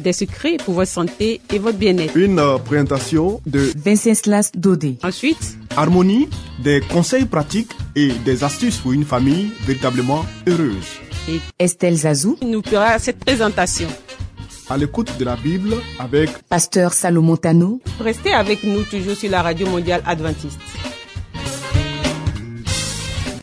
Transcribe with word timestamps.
Des 0.00 0.12
secrets 0.12 0.56
pour 0.64 0.74
votre 0.74 0.90
santé 0.90 1.40
et 1.52 1.58
votre 1.58 1.78
bien-être. 1.78 2.16
une 2.16 2.38
euh, 2.38 2.58
présentation 2.58 3.40
de 3.46 3.70
Venceslas 3.76 4.50
Dodé. 4.54 4.98
Ensuite, 5.02 5.56
Harmonie, 5.76 6.28
des 6.62 6.80
conseils 6.80 7.24
pratiques 7.24 7.70
et 7.94 8.08
des 8.24 8.42
astuces 8.44 8.78
pour 8.78 8.92
une 8.92 9.04
famille 9.04 9.50
véritablement 9.66 10.24
heureuse. 10.46 10.86
Estelle 11.58 11.96
Zazou, 11.96 12.36
nous 12.42 12.62
fera 12.62 12.98
cette 12.98 13.18
présentation. 13.18 13.88
À 14.68 14.76
l'écoute 14.76 15.12
de 15.18 15.24
la 15.24 15.36
Bible 15.36 15.74
avec 15.98 16.30
Pasteur 16.48 16.92
Salomon 16.94 17.36
Tano, 17.36 17.80
Restez 18.00 18.32
avec 18.32 18.64
nous 18.64 18.82
toujours 18.82 19.14
sur 19.14 19.30
la 19.30 19.42
radio 19.42 19.66
mondiale 19.68 20.02
adventiste. 20.06 20.58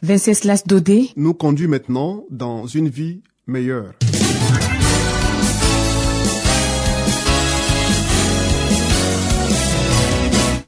Venceslas 0.02 0.63
Dodé, 0.66 1.11
nous 1.16 1.33
conduit 1.33 1.67
maintenant 1.67 2.23
dans 2.31 2.66
une 2.66 2.89
vie 2.89 3.21
meilleure. 3.47 3.93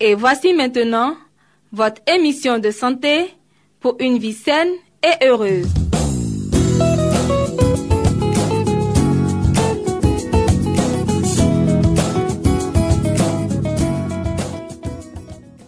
Et 0.04 0.16
voici 0.16 0.56
maintenant 0.56 1.16
votre 1.72 2.02
émission 2.08 2.58
de 2.58 2.72
santé 2.72 3.28
pour 3.80 3.98
une 4.00 4.18
vie 4.18 4.34
saine 4.34 4.72
et 5.04 5.24
heureuse. 5.28 5.68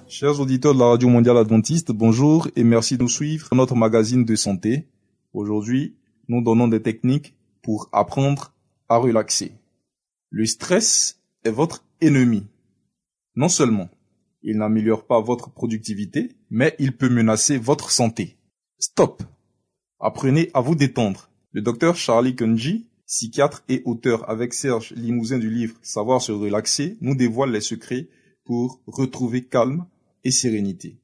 Chers 0.08 0.40
auditeurs 0.40 0.74
de 0.74 0.80
la 0.80 0.86
Radio 0.88 1.10
Mondiale 1.10 1.38
Adventiste, 1.38 1.92
bonjour 1.92 2.48
et 2.56 2.64
merci 2.64 2.98
de 2.98 3.04
nous 3.04 3.10
suivre 3.10 3.50
dans 3.52 3.58
notre 3.58 3.76
magazine 3.76 4.26
de 4.26 4.36
santé. 4.36 4.88
Aujourd'hui, 5.36 5.94
nous 6.28 6.42
donnons 6.42 6.68
des 6.68 6.82
techniques 6.82 7.36
pour 7.62 7.88
apprendre 7.92 8.52
à 8.90 8.98
relaxer. 8.98 9.52
Le 10.32 10.48
stress 10.48 11.20
est 11.44 11.52
votre 11.52 11.86
ennemi. 12.02 12.48
Non 13.36 13.48
seulement 13.48 13.90
il 14.44 14.58
n'améliore 14.58 15.06
pas 15.06 15.22
votre 15.22 15.50
productivité, 15.50 16.32
mais 16.50 16.76
il 16.80 16.96
peut 16.96 17.10
menacer 17.10 17.58
votre 17.58 17.92
santé. 17.92 18.38
Stop. 18.78 19.24
Apprenez 20.00 20.52
à 20.54 20.62
vous 20.62 20.76
détendre. 20.76 21.30
Le 21.54 21.62
docteur 21.62 21.96
Charlie 21.96 22.36
Kunji, 22.36 22.88
psychiatre 23.08 23.64
et 23.70 23.82
auteur 23.86 24.30
avec 24.30 24.54
Serge 24.54 24.92
Limousin 24.96 25.40
du 25.40 25.50
livre 25.50 25.76
Savoir 25.82 26.22
se 26.22 26.32
relaxer, 26.32 26.98
nous 27.00 27.16
dévoile 27.16 27.52
les 27.52 27.62
secrets 27.62 28.08
pour 28.44 28.82
retrouver 28.88 29.44
calme 29.44 29.86
et 30.24 30.32
sérénité. 30.32 30.98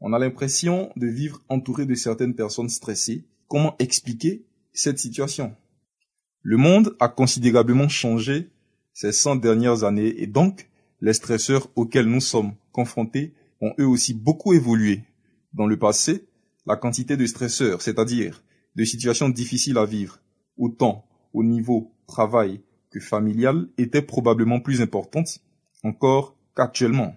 On 0.00 0.12
a 0.12 0.18
l'impression 0.18 0.90
de 0.96 1.06
vivre 1.06 1.42
entouré 1.48 1.86
de 1.86 1.94
certaines 1.94 2.34
personnes 2.34 2.68
stressées. 2.68 3.24
Comment 3.48 3.76
expliquer 3.78 4.44
cette 4.72 4.98
situation? 4.98 5.54
Le 6.42 6.56
monde 6.56 6.96
a 7.00 7.08
considérablement 7.08 7.88
changé 7.88 8.50
ces 8.92 9.12
100 9.12 9.36
dernières 9.36 9.84
années 9.84 10.22
et 10.22 10.26
donc 10.26 10.68
les 11.00 11.12
stresseurs 11.12 11.68
auxquels 11.76 12.06
nous 12.06 12.20
sommes 12.20 12.54
confrontés 12.76 13.32
ont 13.62 13.72
eux 13.80 13.88
aussi 13.88 14.12
beaucoup 14.12 14.52
évolué. 14.52 15.02
Dans 15.54 15.66
le 15.66 15.78
passé, 15.78 16.26
la 16.66 16.76
quantité 16.76 17.16
de 17.16 17.24
stresseurs, 17.24 17.80
c'est-à-dire 17.80 18.44
de 18.74 18.84
situations 18.84 19.30
difficiles 19.30 19.78
à 19.78 19.86
vivre, 19.86 20.20
autant 20.58 21.06
au 21.32 21.42
niveau 21.42 21.90
travail 22.06 22.60
que 22.90 23.00
familial, 23.00 23.68
était 23.78 24.02
probablement 24.02 24.60
plus 24.60 24.82
importante 24.82 25.40
encore 25.84 26.36
qu'actuellement. 26.54 27.16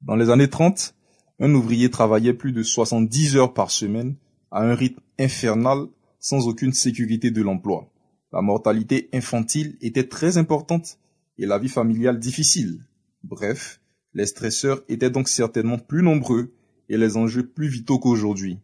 Dans 0.00 0.16
les 0.16 0.30
années 0.30 0.50
30, 0.50 0.94
un 1.38 1.54
ouvrier 1.54 1.88
travaillait 1.88 2.34
plus 2.34 2.52
de 2.52 2.64
70 2.64 3.36
heures 3.36 3.54
par 3.54 3.70
semaine 3.70 4.16
à 4.50 4.62
un 4.62 4.74
rythme 4.74 5.02
infernal 5.20 5.86
sans 6.18 6.48
aucune 6.48 6.72
sécurité 6.72 7.30
de 7.30 7.42
l'emploi. 7.42 7.88
La 8.32 8.42
mortalité 8.42 9.08
infantile 9.12 9.76
était 9.80 10.08
très 10.08 10.36
importante 10.36 10.98
et 11.38 11.46
la 11.46 11.58
vie 11.58 11.68
familiale 11.68 12.18
difficile. 12.18 12.84
Bref, 13.22 13.80
les 14.16 14.24
stresseurs 14.24 14.82
étaient 14.88 15.10
donc 15.10 15.28
certainement 15.28 15.78
plus 15.78 16.02
nombreux 16.02 16.54
et 16.88 16.96
les 16.96 17.18
enjeux 17.18 17.46
plus 17.46 17.68
vitaux 17.68 17.98
qu'aujourd'hui. 17.98 18.58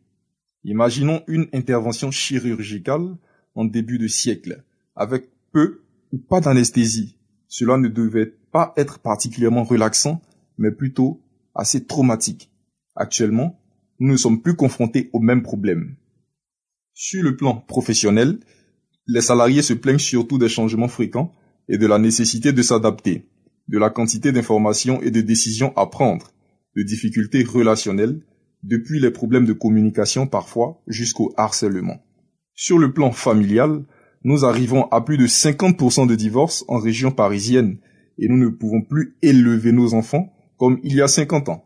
Imaginons 0.64 1.22
une 1.28 1.46
intervention 1.52 2.10
chirurgicale 2.10 3.18
en 3.54 3.66
début 3.66 3.98
de 3.98 4.06
siècle, 4.08 4.64
avec 4.96 5.28
peu 5.52 5.82
ou 6.10 6.16
pas 6.16 6.40
d'anesthésie. 6.40 7.18
Cela 7.48 7.76
ne 7.76 7.88
devait 7.88 8.32
pas 8.50 8.72
être 8.78 9.00
particulièrement 9.00 9.62
relaxant, 9.62 10.22
mais 10.56 10.70
plutôt 10.70 11.20
assez 11.54 11.84
traumatique. 11.84 12.50
Actuellement, 12.96 13.60
nous 13.98 14.12
ne 14.12 14.16
sommes 14.16 14.40
plus 14.40 14.56
confrontés 14.56 15.10
au 15.12 15.20
même 15.20 15.42
problème. 15.42 15.96
Sur 16.94 17.22
le 17.22 17.36
plan 17.36 17.56
professionnel, 17.56 18.40
les 19.06 19.20
salariés 19.20 19.60
se 19.60 19.74
plaignent 19.74 19.98
surtout 19.98 20.38
des 20.38 20.48
changements 20.48 20.88
fréquents 20.88 21.34
et 21.68 21.76
de 21.76 21.86
la 21.86 21.98
nécessité 21.98 22.54
de 22.54 22.62
s'adapter, 22.62 23.26
de 23.68 23.78
la 23.78 23.90
quantité 23.90 24.32
d'informations 24.32 25.00
et 25.02 25.10
de 25.10 25.20
décisions 25.20 25.72
à 25.76 25.86
prendre, 25.86 26.32
de 26.76 26.82
difficultés 26.82 27.44
relationnelles, 27.44 28.20
depuis 28.62 29.00
les 29.00 29.10
problèmes 29.10 29.46
de 29.46 29.52
communication 29.52 30.26
parfois 30.26 30.82
jusqu'au 30.86 31.32
harcèlement. 31.36 32.02
Sur 32.54 32.78
le 32.78 32.92
plan 32.92 33.10
familial, 33.12 33.84
nous 34.24 34.44
arrivons 34.44 34.84
à 34.90 35.00
plus 35.00 35.16
de 35.16 35.26
50% 35.26 36.06
de 36.06 36.14
divorces 36.14 36.64
en 36.68 36.78
région 36.78 37.10
parisienne 37.10 37.78
et 38.18 38.28
nous 38.28 38.38
ne 38.38 38.48
pouvons 38.48 38.82
plus 38.82 39.16
élever 39.22 39.72
nos 39.72 39.94
enfants 39.94 40.32
comme 40.58 40.78
il 40.84 40.94
y 40.94 41.02
a 41.02 41.08
50 41.08 41.48
ans. 41.48 41.64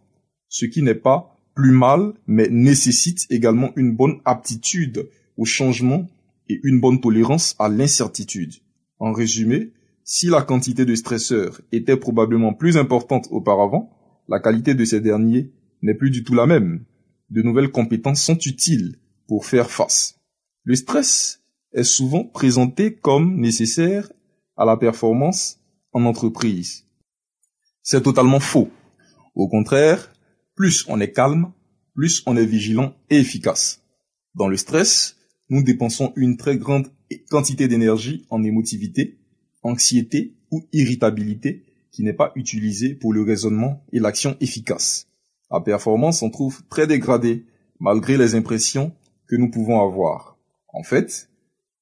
Ce 0.49 0.65
qui 0.65 0.83
n'est 0.83 0.95
pas 0.95 1.39
plus 1.55 1.73
mal, 1.73 2.13
mais 2.27 2.49
nécessite 2.51 3.27
également 3.31 3.73
une 3.77 3.95
bonne 3.95 4.21
aptitude 4.25 5.09
au 5.37 5.45
changement 5.45 6.07
et 6.49 6.61
une 6.63 6.81
bonne 6.81 7.01
tolérance 7.01 7.57
à 7.59 7.69
l'incertitude. 7.69 8.55
En 8.99 9.13
résumé, 9.13 9.73
si 10.09 10.29
la 10.29 10.43
quantité 10.43 10.85
de 10.85 10.95
stresseurs 10.95 11.61
était 11.73 11.97
probablement 11.97 12.55
plus 12.55 12.77
importante 12.77 13.27
auparavant, 13.31 13.91
la 14.29 14.39
qualité 14.39 14.75
de 14.75 14.85
ces 14.85 15.01
derniers 15.01 15.53
n'est 15.83 15.97
plus 15.97 16.11
du 16.11 16.23
tout 16.23 16.35
la 16.35 16.47
même. 16.47 16.85
De 17.29 17.43
nouvelles 17.43 17.73
compétences 17.73 18.23
sont 18.23 18.39
utiles 18.39 19.01
pour 19.27 19.47
faire 19.47 19.69
face. 19.69 20.21
Le 20.63 20.77
stress 20.77 21.43
est 21.73 21.83
souvent 21.83 22.23
présenté 22.23 22.95
comme 22.95 23.41
nécessaire 23.41 24.13
à 24.57 24.65
la 24.65 24.77
performance 24.77 25.59
en 25.93 26.05
entreprise. 26.05 26.85
C'est 27.83 28.03
totalement 28.03 28.41
faux. 28.41 28.71
Au 29.35 29.49
contraire, 29.49 30.13
plus 30.55 30.85
on 30.89 31.01
est 31.01 31.11
calme, 31.11 31.53
plus 31.97 32.23
on 32.27 32.37
est 32.37 32.47
vigilant 32.47 32.95
et 33.11 33.19
efficace. 33.19 33.83
Dans 34.37 34.47
le 34.47 34.57
stress, 34.57 35.17
nous 35.49 35.65
dépensons 35.65 36.13
une 36.15 36.37
très 36.37 36.59
grande 36.59 36.93
quantité 37.29 37.67
d'énergie 37.67 38.25
en 38.31 38.45
émotivité, 38.45 39.19
anxiété 39.67 40.35
ou 40.51 40.65
irritabilité 40.73 41.65
qui 41.91 42.03
n'est 42.03 42.13
pas 42.13 42.33
utilisée 42.35 42.95
pour 42.95 43.13
le 43.13 43.23
raisonnement 43.23 43.83
et 43.93 43.99
l'action 43.99 44.37
efficace. 44.41 45.07
La 45.51 45.61
performance 45.61 46.21
s'en 46.21 46.31
trouve 46.31 46.63
très 46.69 46.87
dégradée 46.87 47.47
malgré 47.81 48.17
les 48.17 48.35
impressions 48.35 48.93
que 49.27 49.37
nous 49.37 49.51
pouvons 49.51 49.81
avoir. 49.81 50.37
En 50.69 50.83
fait, 50.83 51.31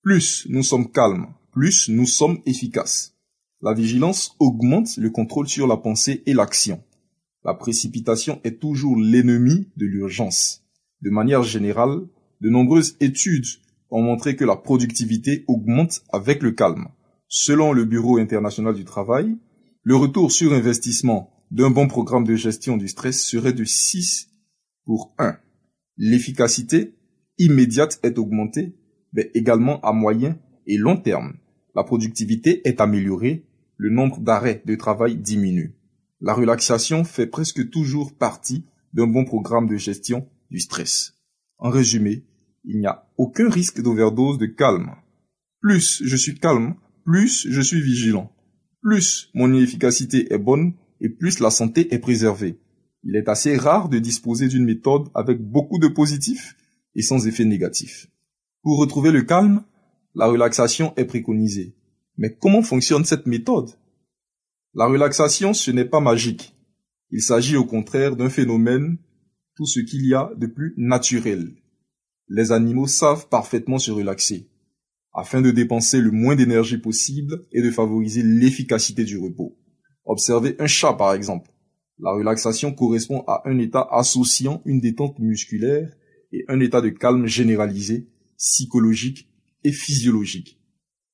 plus 0.03 0.47
nous 0.49 0.62
sommes 0.62 0.91
calmes, 0.91 1.28
plus 1.53 1.89
nous 1.89 2.06
sommes 2.06 2.39
efficaces. 2.47 3.15
La 3.63 3.72
vigilance 3.72 4.36
augmente 4.39 4.97
le 4.98 5.10
contrôle 5.10 5.48
sur 5.48 5.66
la 5.66 5.77
pensée 5.77 6.22
et 6.27 6.34
l'action. 6.34 6.83
La 7.45 7.54
précipitation 7.54 8.41
est 8.45 8.60
toujours 8.60 8.97
l'ennemi 8.97 9.69
de 9.77 9.86
l'urgence. 9.86 10.63
De 11.03 11.10
manière 11.10 11.42
générale, 11.42 12.01
de 12.41 12.51
nombreuses 12.51 12.97
études 13.01 13.47
ont 13.91 14.03
montré 14.03 14.36
que 14.36 14.45
la 14.45 14.57
productivité 14.57 15.45
augmente 15.47 16.03
avec 16.13 16.42
le 16.42 16.53
calme. 16.53 16.89
Selon 17.36 17.72
le 17.72 17.84
Bureau 17.84 18.19
international 18.19 18.77
du 18.77 18.84
travail, 18.84 19.36
le 19.83 19.97
retour 19.97 20.31
sur 20.31 20.53
investissement 20.53 21.33
d'un 21.51 21.69
bon 21.69 21.89
programme 21.89 22.22
de 22.22 22.36
gestion 22.36 22.77
du 22.77 22.86
stress 22.86 23.21
serait 23.21 23.53
de 23.53 23.65
6 23.65 24.28
pour 24.84 25.13
1. 25.19 25.36
L'efficacité 25.97 26.95
immédiate 27.39 27.98
est 28.04 28.19
augmentée, 28.19 28.77
mais 29.13 29.33
également 29.34 29.81
à 29.81 29.92
moyen 29.92 30.39
et 30.69 30.77
long 30.77 30.97
terme. 30.97 31.34
La 31.75 31.83
productivité 31.83 32.69
est 32.69 32.81
améliorée, 32.81 33.45
le 33.78 33.91
nombre 33.91 34.21
d'arrêts 34.21 34.63
de 34.65 34.77
travail 34.77 35.16
diminue. 35.16 35.75
La 36.21 36.34
relaxation 36.34 37.03
fait 37.03 37.27
presque 37.27 37.69
toujours 37.69 38.16
partie 38.16 38.65
d'un 38.92 39.09
bon 39.09 39.25
programme 39.25 39.66
de 39.66 39.77
gestion 39.77 40.28
du 40.53 40.60
stress. 40.60 41.15
En 41.59 41.71
résumé, 41.71 42.28
il 42.63 42.78
n'y 42.78 42.86
a 42.86 43.09
aucun 43.16 43.51
risque 43.51 43.83
d'overdose 43.83 44.39
de 44.39 44.47
calme. 44.47 44.95
Plus 45.60 46.01
je 46.04 46.16
suis 46.16 46.39
calme, 46.39 46.77
plus 47.04 47.47
je 47.48 47.60
suis 47.60 47.80
vigilant. 47.80 48.33
Plus 48.83 49.30
mon 49.34 49.53
efficacité 49.54 50.33
est 50.33 50.39
bonne 50.39 50.74
et 51.01 51.09
plus 51.09 51.39
la 51.41 51.51
santé 51.51 51.92
est 51.95 51.98
préservée. 51.98 52.59
Il 53.03 53.16
est 53.16 53.28
assez 53.28 53.56
rare 53.56 53.89
de 53.89 53.98
disposer 53.98 54.48
d'une 54.48 54.65
méthode 54.65 55.09
avec 55.15 55.41
beaucoup 55.41 55.78
de 55.78 55.89
positifs 55.89 56.56
et 56.95 57.03
sans 57.03 57.27
effet 57.27 57.45
négatif. 57.45 58.09
Pour 58.62 58.78
retrouver 58.78 59.12
le 59.12 59.22
calme, 59.22 59.62
la 60.15 60.27
relaxation 60.27 60.95
est 60.97 61.04
préconisée. 61.04 61.74
Mais 62.16 62.34
comment 62.34 62.62
fonctionne 62.62 63.04
cette 63.04 63.27
méthode? 63.27 63.71
La 64.74 64.86
relaxation, 64.86 65.53
ce 65.53 65.71
n'est 65.71 65.84
pas 65.84 66.00
magique. 66.00 66.54
Il 67.10 67.22
s'agit 67.22 67.57
au 67.57 67.65
contraire 67.65 68.16
d'un 68.16 68.30
phénomène, 68.30 68.98
tout 69.54 69.66
ce 69.66 69.80
qu'il 69.80 70.07
y 70.07 70.15
a 70.15 70.33
de 70.36 70.47
plus 70.47 70.74
naturel. 70.77 71.54
Les 72.28 72.53
animaux 72.53 72.86
savent 72.86 73.28
parfaitement 73.28 73.78
se 73.78 73.91
relaxer, 73.91 74.48
afin 75.15 75.41
de 75.41 75.51
dépenser 75.51 76.01
le 76.01 76.11
moins 76.11 76.34
d'énergie 76.34 76.78
possible 76.78 77.47
et 77.53 77.63
de 77.63 77.71
favoriser 77.71 78.22
l'efficacité 78.22 79.05
du 79.05 79.16
repos. 79.16 79.57
Observez 80.05 80.57
un 80.59 80.66
chat 80.66 80.93
par 80.95 81.15
exemple. 81.15 81.51
La 81.99 82.13
relaxation 82.13 82.72
correspond 82.72 83.22
à 83.28 83.43
un 83.45 83.59
état 83.59 83.87
associant 83.93 84.61
une 84.65 84.81
détente 84.81 85.19
musculaire 85.21 85.95
et 86.33 86.45
un 86.49 86.59
état 86.59 86.81
de 86.81 86.89
calme 86.89 87.27
généralisé, 87.27 88.09
psychologique 88.37 89.28
et 89.63 89.72
physiologique. 89.72 90.61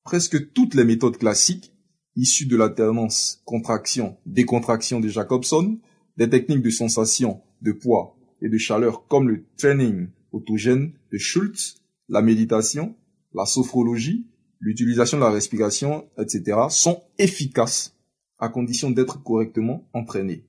Presque 0.03 0.51
toutes 0.53 0.73
les 0.73 0.83
méthodes 0.83 1.17
classiques, 1.17 1.71
issues 2.15 2.47
de 2.47 2.57
l'alternance 2.57 3.41
contraction-décontraction 3.45 4.99
de 4.99 5.07
Jacobson, 5.07 5.79
des 6.17 6.29
techniques 6.29 6.63
de 6.63 6.71
sensation, 6.71 7.41
de 7.61 7.71
poids 7.71 8.17
et 8.41 8.49
de 8.49 8.57
chaleur 8.57 9.07
comme 9.07 9.29
le 9.29 9.45
training 9.57 10.07
autogène 10.31 10.93
de 11.11 11.17
Schultz, 11.19 11.75
la 12.09 12.23
méditation, 12.23 12.95
la 13.33 13.45
sophrologie, 13.45 14.27
l'utilisation 14.59 15.17
de 15.17 15.23
la 15.23 15.31
respiration, 15.31 16.07
etc., 16.17 16.57
sont 16.69 17.01
efficaces 17.17 17.95
à 18.39 18.49
condition 18.49 18.91
d'être 18.91 19.23
correctement 19.23 19.87
entraînées. 19.93 20.45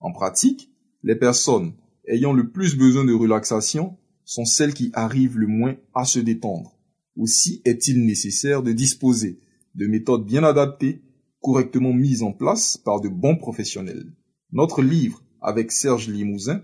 En 0.00 0.12
pratique, 0.12 0.70
les 1.02 1.16
personnes 1.16 1.72
ayant 2.08 2.32
le 2.32 2.50
plus 2.50 2.76
besoin 2.76 3.04
de 3.04 3.12
relaxation 3.12 3.96
sont 4.24 4.44
celles 4.44 4.74
qui 4.74 4.90
arrivent 4.92 5.38
le 5.38 5.46
moins 5.46 5.76
à 5.94 6.04
se 6.04 6.18
détendre. 6.18 6.76
Aussi 7.16 7.62
est-il 7.64 8.04
nécessaire 8.04 8.62
de 8.62 8.72
disposer 8.72 9.40
de 9.76 9.86
méthodes 9.86 10.24
bien 10.24 10.42
adaptées, 10.42 11.02
correctement 11.40 11.92
mises 11.92 12.22
en 12.22 12.32
place 12.32 12.76
par 12.76 13.00
de 13.00 13.08
bons 13.08 13.36
professionnels. 13.36 14.12
Notre 14.52 14.82
livre 14.82 15.22
avec 15.40 15.70
Serge 15.70 16.08
Limousin 16.08 16.62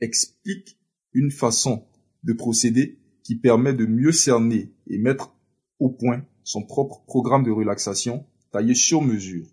explique 0.00 0.78
une 1.12 1.30
façon 1.30 1.84
de 2.24 2.32
procéder 2.32 2.98
qui 3.24 3.34
permet 3.34 3.72
de 3.72 3.86
mieux 3.86 4.12
cerner 4.12 4.70
et 4.86 4.98
mettre 4.98 5.34
au 5.80 5.88
point 5.88 6.22
son 6.44 6.62
propre 6.62 7.02
programme 7.06 7.42
de 7.42 7.50
relaxation 7.50 8.24
taillé 8.52 8.74
sur 8.74 9.02
mesure. 9.02 9.46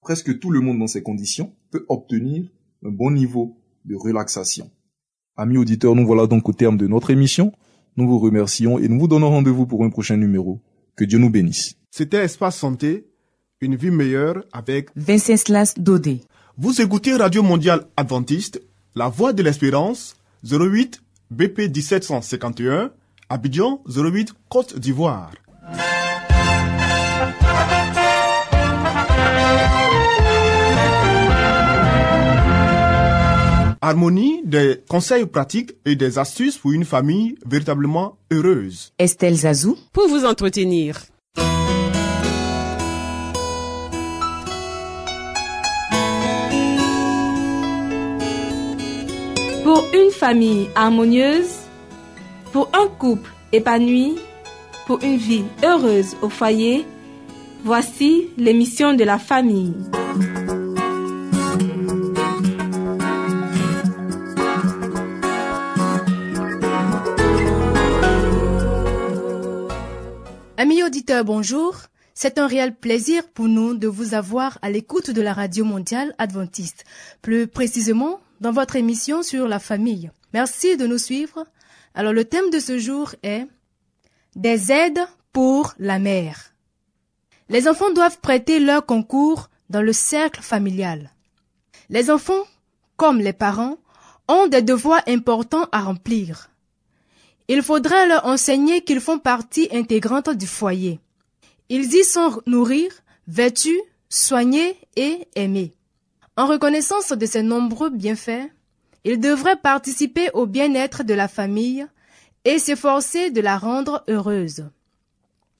Presque 0.00 0.38
tout 0.38 0.50
le 0.50 0.60
monde 0.60 0.78
dans 0.78 0.86
ces 0.86 1.02
conditions 1.02 1.52
peut 1.70 1.84
obtenir 1.88 2.44
un 2.84 2.90
bon 2.90 3.10
niveau 3.10 3.56
de 3.86 3.96
relaxation. 3.96 4.70
Amis 5.36 5.56
auditeurs, 5.56 5.96
nous 5.96 6.06
voilà 6.06 6.26
donc 6.26 6.48
au 6.48 6.52
terme 6.52 6.76
de 6.76 6.86
notre 6.86 7.10
émission. 7.10 7.52
Nous 7.96 8.06
vous 8.06 8.18
remercions 8.18 8.78
et 8.78 8.88
nous 8.88 9.00
vous 9.00 9.08
donnons 9.08 9.30
rendez-vous 9.30 9.66
pour 9.66 9.84
un 9.84 9.90
prochain 9.90 10.16
numéro. 10.16 10.60
Que 10.94 11.04
Dieu 11.04 11.18
nous 11.18 11.30
bénisse. 11.30 11.74
C'était 11.90 12.24
Espace 12.24 12.58
Santé, 12.58 13.08
une 13.60 13.74
vie 13.74 13.90
meilleure 13.90 14.44
avec 14.52 14.90
Venceslas 14.94 15.74
Dodé. 15.76 16.20
Vous 16.56 16.80
écoutez 16.80 17.14
Radio 17.14 17.42
Mondiale 17.42 17.86
Adventiste, 17.96 18.60
La 18.94 19.08
Voix 19.08 19.32
de 19.32 19.42
l'Espérance, 19.42 20.16
08 20.44 21.02
BP 21.30 21.74
1751, 21.74 22.92
Abidjan 23.28 23.82
08 23.86 24.34
Côte 24.48 24.78
d'Ivoire. 24.78 25.32
Harmonie, 33.80 34.40
des 34.44 34.80
conseils 34.88 35.26
pratiques 35.26 35.72
et 35.84 35.94
des 35.94 36.18
astuces 36.18 36.56
pour 36.56 36.72
une 36.72 36.84
famille 36.86 37.36
véritablement 37.46 38.16
heureuse. 38.30 38.92
Estelle 38.98 39.34
Zazou, 39.34 39.76
Pour 39.92 40.08
vous 40.08 40.24
entretenir. 40.24 41.02
Pour 49.62 49.84
une 49.92 50.10
famille 50.10 50.68
harmonieuse, 50.74 51.63
pour 52.54 52.70
un 52.72 52.86
couple 52.86 53.32
épanoui, 53.50 54.14
pour 54.86 55.02
une 55.02 55.16
vie 55.16 55.42
heureuse 55.64 56.14
au 56.22 56.28
foyer, 56.28 56.86
voici 57.64 58.28
l'émission 58.36 58.94
de 58.94 59.02
la 59.02 59.18
famille. 59.18 59.74
Amis 70.56 70.84
auditeurs, 70.84 71.24
bonjour. 71.24 71.74
C'est 72.14 72.38
un 72.38 72.46
réel 72.46 72.72
plaisir 72.72 73.26
pour 73.34 73.48
nous 73.48 73.74
de 73.74 73.88
vous 73.88 74.14
avoir 74.14 74.60
à 74.62 74.70
l'écoute 74.70 75.10
de 75.10 75.20
la 75.20 75.32
Radio 75.32 75.64
Mondiale 75.64 76.14
Adventiste, 76.18 76.84
plus 77.20 77.48
précisément 77.48 78.20
dans 78.40 78.52
votre 78.52 78.76
émission 78.76 79.24
sur 79.24 79.48
la 79.48 79.58
famille. 79.58 80.12
Merci 80.32 80.76
de 80.76 80.86
nous 80.86 80.98
suivre. 80.98 81.46
Alors 81.94 82.12
le 82.12 82.24
thème 82.24 82.50
de 82.50 82.58
ce 82.58 82.78
jour 82.78 83.14
est 83.22 83.46
Des 84.34 84.72
aides 84.72 85.06
pour 85.32 85.74
la 85.78 85.98
mère. 85.98 86.52
Les 87.48 87.68
enfants 87.68 87.92
doivent 87.92 88.18
prêter 88.20 88.58
leur 88.58 88.84
concours 88.84 89.48
dans 89.70 89.82
le 89.82 89.92
cercle 89.92 90.42
familial. 90.42 91.12
Les 91.90 92.10
enfants, 92.10 92.44
comme 92.96 93.18
les 93.18 93.32
parents, 93.32 93.78
ont 94.28 94.48
des 94.48 94.62
devoirs 94.62 95.02
importants 95.06 95.68
à 95.70 95.82
remplir. 95.82 96.50
Il 97.48 97.62
faudrait 97.62 98.08
leur 98.08 98.26
enseigner 98.26 98.82
qu'ils 98.82 99.00
font 99.00 99.18
partie 99.18 99.68
intégrante 99.70 100.30
du 100.30 100.46
foyer. 100.46 100.98
Ils 101.68 101.94
y 101.94 102.02
sont 102.04 102.40
nourris, 102.46 102.88
vêtus, 103.28 103.80
soignés 104.08 104.76
et 104.96 105.28
aimés. 105.34 105.74
En 106.36 106.46
reconnaissance 106.46 107.12
de 107.12 107.26
ces 107.26 107.42
nombreux 107.42 107.90
bienfaits, 107.90 108.50
ils 109.04 109.20
devraient 109.20 109.56
participer 109.56 110.30
au 110.32 110.46
bien-être 110.46 111.04
de 111.04 111.14
la 111.14 111.28
famille 111.28 111.86
et 112.44 112.58
s'efforcer 112.58 113.30
de 113.30 113.40
la 113.40 113.58
rendre 113.58 114.02
heureuse. 114.08 114.68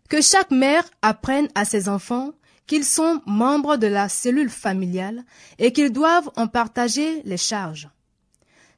Que 0.09 0.21
chaque 0.21 0.51
mère 0.51 0.85
apprenne 1.03 1.49
à 1.55 1.65
ses 1.65 1.89
enfants 1.89 2.33
qu'ils 2.67 2.85
sont 2.85 3.21
membres 3.27 3.77
de 3.77 3.87
la 3.87 4.09
cellule 4.09 4.51
familiale 4.51 5.25
et 5.59 5.73
qu'ils 5.73 5.93
doivent 5.93 6.31
en 6.37 6.47
partager 6.47 7.23
les 7.25 7.37
charges. 7.37 7.89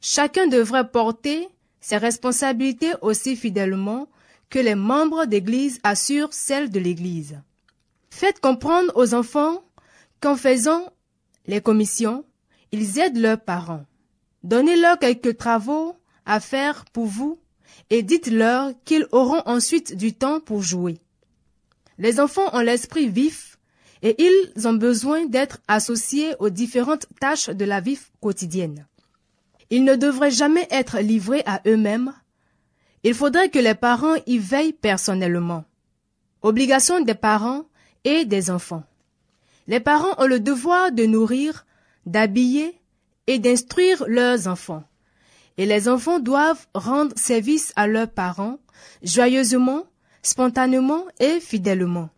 Chacun 0.00 0.46
devrait 0.46 0.88
porter 0.88 1.48
ses 1.80 1.96
responsabilités 1.96 2.92
aussi 3.02 3.36
fidèlement 3.36 4.08
que 4.50 4.58
les 4.58 4.74
membres 4.74 5.24
d'Église 5.24 5.80
assurent 5.82 6.32
celles 6.32 6.70
de 6.70 6.80
l'Église. 6.80 7.40
Faites 8.10 8.40
comprendre 8.40 8.92
aux 8.94 9.14
enfants 9.14 9.62
qu'en 10.20 10.36
faisant 10.36 10.84
les 11.46 11.60
commissions, 11.60 12.24
ils 12.72 12.98
aident 12.98 13.18
leurs 13.18 13.40
parents. 13.40 13.84
Donnez-leur 14.46 15.00
quelques 15.00 15.36
travaux 15.36 15.96
à 16.24 16.38
faire 16.38 16.84
pour 16.92 17.06
vous 17.06 17.40
et 17.90 18.04
dites-leur 18.04 18.74
qu'ils 18.84 19.08
auront 19.10 19.42
ensuite 19.44 19.96
du 19.96 20.12
temps 20.14 20.38
pour 20.38 20.62
jouer. 20.62 21.00
Les 21.98 22.20
enfants 22.20 22.48
ont 22.52 22.60
l'esprit 22.60 23.08
vif 23.08 23.58
et 24.02 24.14
ils 24.22 24.68
ont 24.68 24.74
besoin 24.74 25.26
d'être 25.26 25.58
associés 25.66 26.32
aux 26.38 26.48
différentes 26.48 27.06
tâches 27.18 27.50
de 27.50 27.64
la 27.64 27.80
vie 27.80 27.98
quotidienne. 28.20 28.86
Ils 29.70 29.82
ne 29.82 29.96
devraient 29.96 30.30
jamais 30.30 30.68
être 30.70 31.00
livrés 31.00 31.42
à 31.44 31.60
eux-mêmes. 31.66 32.14
Il 33.02 33.14
faudrait 33.14 33.50
que 33.50 33.58
les 33.58 33.74
parents 33.74 34.14
y 34.26 34.38
veillent 34.38 34.72
personnellement. 34.72 35.64
Obligation 36.42 37.00
des 37.00 37.16
parents 37.16 37.64
et 38.04 38.24
des 38.24 38.52
enfants. 38.52 38.84
Les 39.66 39.80
parents 39.80 40.14
ont 40.18 40.28
le 40.28 40.38
devoir 40.38 40.92
de 40.92 41.04
nourrir, 41.04 41.66
d'habiller 42.04 42.75
et 43.26 43.38
d'instruire 43.38 44.04
leurs 44.06 44.46
enfants. 44.48 44.84
Et 45.58 45.66
les 45.66 45.88
enfants 45.88 46.20
doivent 46.20 46.66
rendre 46.74 47.16
service 47.18 47.72
à 47.76 47.86
leurs 47.86 48.10
parents 48.10 48.58
joyeusement, 49.02 49.84
spontanément 50.22 51.04
et 51.18 51.40
fidèlement. 51.40 52.10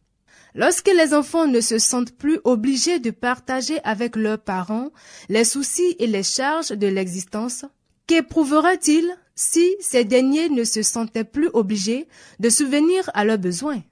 Lorsque 0.55 0.89
les 0.89 1.15
enfants 1.15 1.47
ne 1.47 1.61
se 1.61 1.79
sentent 1.79 2.17
plus 2.17 2.41
obligés 2.45 2.99
de 2.99 3.11
partager 3.11 3.81
avec 3.85 4.17
leurs 4.17 4.41
parents 4.41 4.91
les 5.29 5.45
soucis 5.45 5.95
et 5.99 6.07
les 6.07 6.23
charges 6.23 6.71
de 6.71 6.87
l'existence, 6.87 7.65
qu'éprouveraient-ils 8.07 9.15
si 9.35 9.77
ces 9.79 10.05
derniers 10.05 10.49
ne 10.49 10.65
se 10.65 10.83
sentaient 10.83 11.25
plus 11.25 11.49
obligés 11.53 12.09
de 12.41 12.49
subvenir 12.49 13.09
à 13.15 13.25
leurs 13.25 13.39
besoins? 13.39 13.83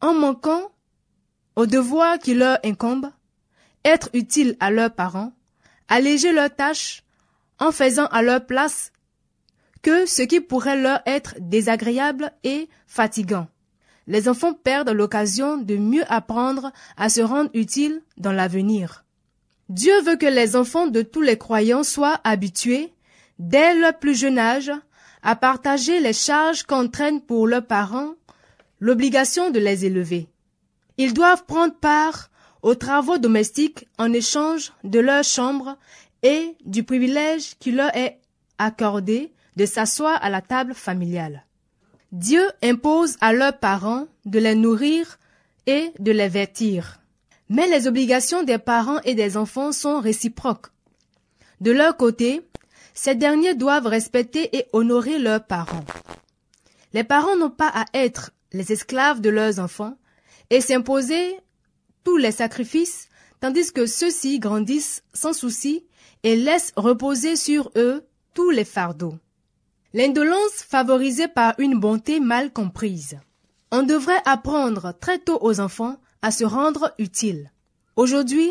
En 0.00 0.14
manquant 0.14 0.72
au 1.56 1.66
devoir 1.66 2.18
qui 2.18 2.34
leur 2.34 2.58
incombe, 2.64 3.10
être 3.84 4.08
utile 4.14 4.56
à 4.60 4.70
leurs 4.70 4.94
parents, 4.94 5.32
alléger 5.88 6.32
leurs 6.32 6.54
tâches 6.54 7.02
en 7.58 7.72
faisant 7.72 8.06
à 8.06 8.22
leur 8.22 8.46
place 8.46 8.92
que 9.82 10.06
ce 10.06 10.22
qui 10.22 10.40
pourrait 10.40 10.80
leur 10.80 11.00
être 11.06 11.34
désagréable 11.40 12.32
et 12.44 12.68
fatigant 12.86 13.48
les 14.06 14.28
enfants 14.28 14.54
perdent 14.54 14.90
l'occasion 14.90 15.56
de 15.58 15.76
mieux 15.76 16.04
apprendre 16.12 16.72
à 16.96 17.08
se 17.08 17.20
rendre 17.20 17.50
utiles 17.54 18.02
dans 18.16 18.32
l'avenir. 18.32 19.04
Dieu 19.68 20.00
veut 20.02 20.16
que 20.16 20.26
les 20.26 20.56
enfants 20.56 20.86
de 20.86 21.02
tous 21.02 21.22
les 21.22 21.38
croyants 21.38 21.84
soient 21.84 22.20
habitués, 22.24 22.92
dès 23.38 23.74
leur 23.74 23.98
plus 23.98 24.14
jeune 24.14 24.38
âge, 24.38 24.72
à 25.22 25.36
partager 25.36 26.00
les 26.00 26.12
charges 26.12 26.64
qu'entraîne 26.64 27.20
pour 27.20 27.46
leurs 27.46 27.66
parents 27.66 28.14
l'obligation 28.80 29.50
de 29.50 29.60
les 29.60 29.84
élever. 29.84 30.28
Ils 30.98 31.14
doivent 31.14 31.44
prendre 31.44 31.74
part 31.74 32.30
aux 32.62 32.74
travaux 32.74 33.18
domestiques 33.18 33.86
en 33.98 34.12
échange 34.12 34.72
de 34.84 35.00
leur 35.00 35.24
chambre 35.24 35.76
et 36.22 36.56
du 36.64 36.84
privilège 36.84 37.54
qui 37.58 37.72
leur 37.72 37.94
est 37.96 38.18
accordé 38.58 39.32
de 39.56 39.66
s'asseoir 39.66 40.18
à 40.22 40.30
la 40.30 40.40
table 40.40 40.74
familiale. 40.74 41.44
Dieu 42.12 42.42
impose 42.62 43.16
à 43.20 43.32
leurs 43.32 43.58
parents 43.58 44.06
de 44.24 44.38
les 44.38 44.54
nourrir 44.54 45.18
et 45.66 45.92
de 45.98 46.12
les 46.12 46.28
vêtir. 46.28 47.00
Mais 47.48 47.66
les 47.66 47.86
obligations 47.86 48.44
des 48.44 48.58
parents 48.58 49.00
et 49.04 49.14
des 49.14 49.36
enfants 49.36 49.72
sont 49.72 50.00
réciproques. 50.00 50.68
De 51.60 51.70
leur 51.70 51.96
côté, 51.96 52.42
ces 52.94 53.14
derniers 53.14 53.54
doivent 53.54 53.86
respecter 53.86 54.56
et 54.56 54.66
honorer 54.72 55.18
leurs 55.18 55.44
parents. 55.44 55.84
Les 56.92 57.04
parents 57.04 57.36
n'ont 57.36 57.50
pas 57.50 57.70
à 57.74 57.84
être 57.94 58.32
les 58.52 58.72
esclaves 58.72 59.20
de 59.20 59.30
leurs 59.30 59.58
enfants 59.58 59.96
et 60.50 60.60
s'imposer 60.60 61.36
tous 62.04 62.16
les 62.16 62.32
sacrifices, 62.32 63.08
tandis 63.40 63.72
que 63.72 63.86
ceux-ci 63.86 64.38
grandissent 64.38 65.02
sans 65.12 65.32
souci 65.32 65.84
et 66.22 66.36
laissent 66.36 66.72
reposer 66.76 67.36
sur 67.36 67.70
eux 67.76 68.04
tous 68.34 68.50
les 68.50 68.64
fardeaux. 68.64 69.14
L'indolence 69.94 70.62
favorisée 70.66 71.28
par 71.28 71.54
une 71.58 71.78
bonté 71.78 72.20
mal 72.20 72.52
comprise. 72.52 73.18
On 73.70 73.82
devrait 73.82 74.22
apprendre 74.24 74.94
très 75.00 75.18
tôt 75.18 75.38
aux 75.40 75.60
enfants 75.60 75.98
à 76.22 76.30
se 76.30 76.44
rendre 76.44 76.94
utiles. 76.98 77.50
Aujourd'hui, 77.96 78.50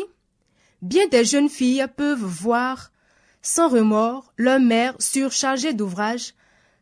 bien 0.82 1.06
des 1.08 1.24
jeunes 1.24 1.48
filles 1.48 1.86
peuvent 1.96 2.22
voir 2.22 2.92
sans 3.40 3.68
remords 3.68 4.32
leur 4.36 4.60
mère 4.60 4.94
surchargée 5.00 5.72
d'ouvrages 5.72 6.34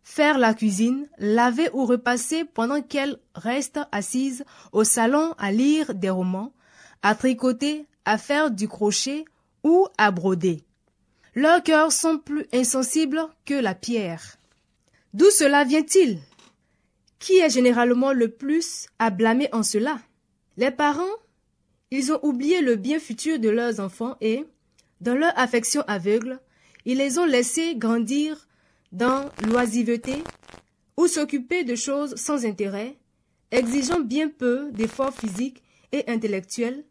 faire 0.03 0.39
la 0.39 0.55
cuisine, 0.55 1.09
laver 1.19 1.71
ou 1.73 1.87
repasser 1.87 2.45
pendant 2.45 2.83
qu'elle 2.83 3.17
reste 3.35 3.79
assise 3.93 4.45
au 4.73 4.85
salon 4.85 5.35
à 5.39 5.53
lire 5.53 5.95
des 5.95 6.11
romans, 6.11 6.53
à 7.03 7.15
tricoter, 7.15 7.87
à 8.05 8.19
faire 8.19 8.51
du 8.51 8.69
crochet 8.69 9.25
ou 9.65 9.87
à 9.99 10.11
broder. 10.11 10.65
Leurs 11.35 11.63
cœurs 11.63 11.93
sont 11.93 12.19
plus 12.19 12.47
insensibles 12.53 13.21
que 13.45 13.55
la 13.55 13.75
pierre. 13.75 14.37
D'où 15.15 15.31
cela 15.31 15.65
vient-il? 15.65 16.19
Qui 17.19 17.39
est 17.39 17.51
généralement 17.51 18.13
le 18.13 18.29
plus 18.29 18.87
à 18.99 19.11
blâmer 19.11 19.49
en 19.53 19.63
cela? 19.63 20.01
Les 20.57 20.71
parents 20.71 21.05
Ils 21.91 22.13
ont 22.13 22.21
oublié 22.23 22.61
le 22.61 22.77
bien 22.77 22.99
futur 22.99 23.39
de 23.39 23.49
leurs 23.49 23.81
enfants 23.81 24.17
et, 24.21 24.45
dans 25.01 25.15
leur 25.15 25.37
affection 25.39 25.83
aveugle, 25.87 26.41
ils 26.85 26.99
les 26.99 27.19
ont 27.19 27.27
laissés 27.27 27.77
grandir 27.77 28.49
dans 28.93 29.29
l'oisiveté 29.47 30.23
ou 30.97 31.07
s'occuper 31.07 31.65
de 31.65 31.75
choses 31.75 32.15
sans 32.17 32.45
intérêt, 32.45 32.97
exigeant 33.51 34.01
bien 34.01 34.29
peu 34.29 34.71
d'efforts 34.73 35.15
physiques 35.15 35.63
et 35.93 36.09
intellectuels, 36.09 36.85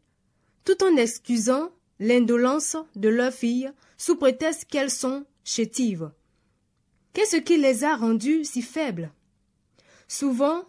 tout 0.63 0.83
en 0.83 0.95
excusant 0.95 1.71
l'indolence 1.99 2.77
de 2.95 3.09
leurs 3.09 3.33
filles 3.33 3.71
sous 3.97 4.15
prétexte 4.15 4.65
qu'elles 4.65 4.91
sont 4.91 5.25
chétives. 5.43 6.11
Qu'est-ce 7.13 7.37
qui 7.37 7.57
les 7.57 7.83
a 7.83 7.95
rendues 7.95 8.45
si 8.45 8.61
faibles? 8.61 9.11
Souvent, 10.07 10.63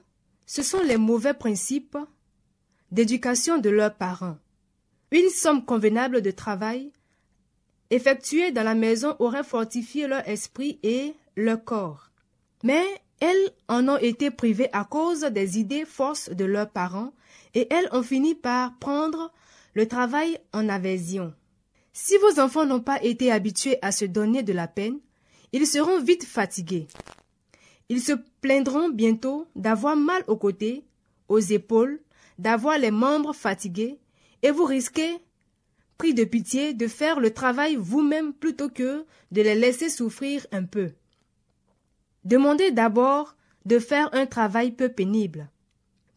ce 0.46 0.62
sont 0.62 0.82
les 0.82 0.96
mauvais 0.96 1.34
principes 1.34 1.98
d'éducation 2.90 3.58
de 3.58 3.70
leurs 3.70 3.94
parents. 3.94 4.38
Une 5.12 5.30
somme 5.30 5.64
convenable 5.64 6.22
de 6.22 6.30
travail 6.30 6.92
effectuée 7.90 8.52
dans 8.52 8.62
la 8.62 8.74
maison 8.74 9.16
aurait 9.18 9.44
fortifié 9.44 10.06
leur 10.06 10.26
esprit 10.28 10.78
et 10.82 11.14
leur 11.36 11.64
corps. 11.64 12.10
Mais 12.62 12.84
elles 13.20 13.50
en 13.68 13.88
ont 13.88 13.98
été 13.98 14.30
privées 14.30 14.70
à 14.72 14.84
cause 14.84 15.20
des 15.20 15.58
idées 15.58 15.84
fausses 15.84 16.30
de 16.30 16.44
leurs 16.44 16.70
parents 16.70 17.12
et 17.54 17.66
elles 17.72 17.88
ont 17.92 18.02
fini 18.02 18.34
par 18.34 18.78
prendre 18.78 19.32
le 19.74 19.86
travail 19.86 20.38
en 20.52 20.68
aversion. 20.68 21.34
Si 21.92 22.16
vos 22.18 22.40
enfants 22.40 22.66
n'ont 22.66 22.80
pas 22.80 23.02
été 23.02 23.32
habitués 23.32 23.78
à 23.82 23.92
se 23.92 24.04
donner 24.04 24.42
de 24.42 24.52
la 24.52 24.68
peine, 24.68 24.98
ils 25.52 25.66
seront 25.66 26.00
vite 26.00 26.24
fatigués. 26.24 26.86
Ils 27.88 28.00
se 28.00 28.12
plaindront 28.40 28.88
bientôt 28.88 29.48
d'avoir 29.56 29.96
mal 29.96 30.22
aux 30.28 30.36
côtés, 30.36 30.84
aux 31.28 31.40
épaules, 31.40 32.00
d'avoir 32.38 32.78
les 32.78 32.92
membres 32.92 33.34
fatigués, 33.34 33.98
et 34.42 34.50
vous 34.50 34.64
risquez, 34.64 35.18
pris 35.98 36.14
de 36.14 36.24
pitié, 36.24 36.72
de 36.72 36.86
faire 36.86 37.20
le 37.20 37.32
travail 37.34 37.76
vous-même 37.76 38.32
plutôt 38.32 38.68
que 38.68 39.04
de 39.32 39.42
les 39.42 39.54
laisser 39.54 39.90
souffrir 39.90 40.46
un 40.52 40.64
peu. 40.64 40.92
Demandez 42.24 42.70
d'abord 42.70 43.36
de 43.66 43.78
faire 43.78 44.08
un 44.14 44.26
travail 44.26 44.72
peu 44.72 44.88
pénible. 44.88 45.50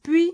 Puis, 0.03 0.31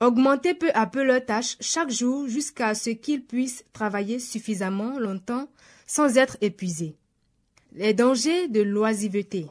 augmentez 0.00 0.54
peu 0.54 0.70
à 0.74 0.86
peu 0.86 1.02
leurs 1.02 1.24
tâches 1.24 1.56
chaque 1.60 1.90
jour 1.90 2.28
jusqu'à 2.28 2.74
ce 2.74 2.90
qu'ils 2.90 3.24
puissent 3.24 3.64
travailler 3.72 4.18
suffisamment 4.18 4.98
longtemps 4.98 5.48
sans 5.86 6.16
être 6.16 6.36
épuisés. 6.40 6.96
Les 7.72 7.94
dangers 7.94 8.48
de 8.48 8.62
l'oisiveté. 8.62 9.46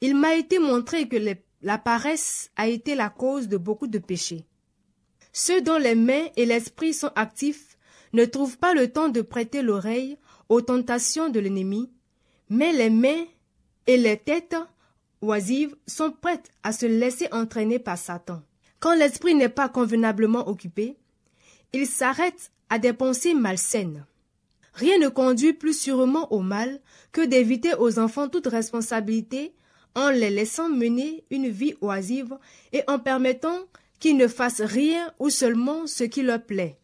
Il 0.00 0.16
m'a 0.16 0.34
été 0.34 0.58
montré 0.58 1.08
que 1.08 1.16
la 1.62 1.78
paresse 1.78 2.50
a 2.56 2.68
été 2.68 2.94
la 2.94 3.10
cause 3.10 3.48
de 3.48 3.56
beaucoup 3.56 3.86
de 3.86 3.98
péchés. 3.98 4.44
Ceux 5.32 5.62
dont 5.62 5.78
les 5.78 5.94
mains 5.94 6.28
et 6.36 6.46
l'esprit 6.46 6.94
sont 6.94 7.10
actifs 7.16 7.76
ne 8.12 8.24
trouvent 8.24 8.58
pas 8.58 8.74
le 8.74 8.90
temps 8.92 9.08
de 9.08 9.20
prêter 9.20 9.62
l'oreille 9.62 10.16
aux 10.48 10.60
tentations 10.60 11.28
de 11.28 11.40
l'ennemi, 11.40 11.90
mais 12.48 12.72
les 12.72 12.90
mains 12.90 13.24
et 13.86 13.96
les 13.96 14.16
têtes 14.16 14.56
oisives 15.20 15.74
sont 15.86 16.12
prêtes 16.12 16.50
à 16.62 16.72
se 16.72 16.86
laisser 16.86 17.28
entraîner 17.32 17.78
par 17.78 17.98
Satan. 17.98 18.42
Quand 18.84 18.94
l'esprit 18.94 19.34
n'est 19.34 19.48
pas 19.48 19.70
convenablement 19.70 20.46
occupé, 20.46 20.98
il 21.72 21.86
s'arrête 21.86 22.52
à 22.68 22.78
des 22.78 22.92
pensées 22.92 23.32
malsaines. 23.32 24.04
Rien 24.74 24.98
ne 24.98 25.08
conduit 25.08 25.54
plus 25.54 25.72
sûrement 25.72 26.30
au 26.30 26.40
mal 26.40 26.82
que 27.10 27.22
d'éviter 27.22 27.72
aux 27.78 27.98
enfants 27.98 28.28
toute 28.28 28.46
responsabilité 28.46 29.54
en 29.94 30.10
les 30.10 30.28
laissant 30.28 30.68
mener 30.68 31.24
une 31.30 31.48
vie 31.48 31.74
oisive 31.80 32.36
et 32.74 32.82
en 32.86 32.98
permettant 32.98 33.56
qu'ils 34.00 34.18
ne 34.18 34.28
fassent 34.28 34.60
rien 34.60 35.10
ou 35.18 35.30
seulement 35.30 35.86
ce 35.86 36.04
qui 36.04 36.20
leur 36.20 36.42
plaît. 36.42 36.76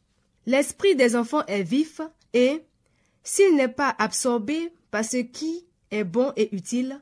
L'esprit 0.46 0.96
des 0.96 1.16
enfants 1.16 1.44
est 1.48 1.64
vif 1.64 2.00
et, 2.32 2.62
s'il 3.22 3.56
n'est 3.56 3.68
pas 3.68 3.94
absorbé 3.98 4.72
par 4.90 5.04
ce 5.04 5.18
qui 5.18 5.66
est 5.90 6.04
bon 6.04 6.32
et 6.38 6.48
utile, 6.56 6.98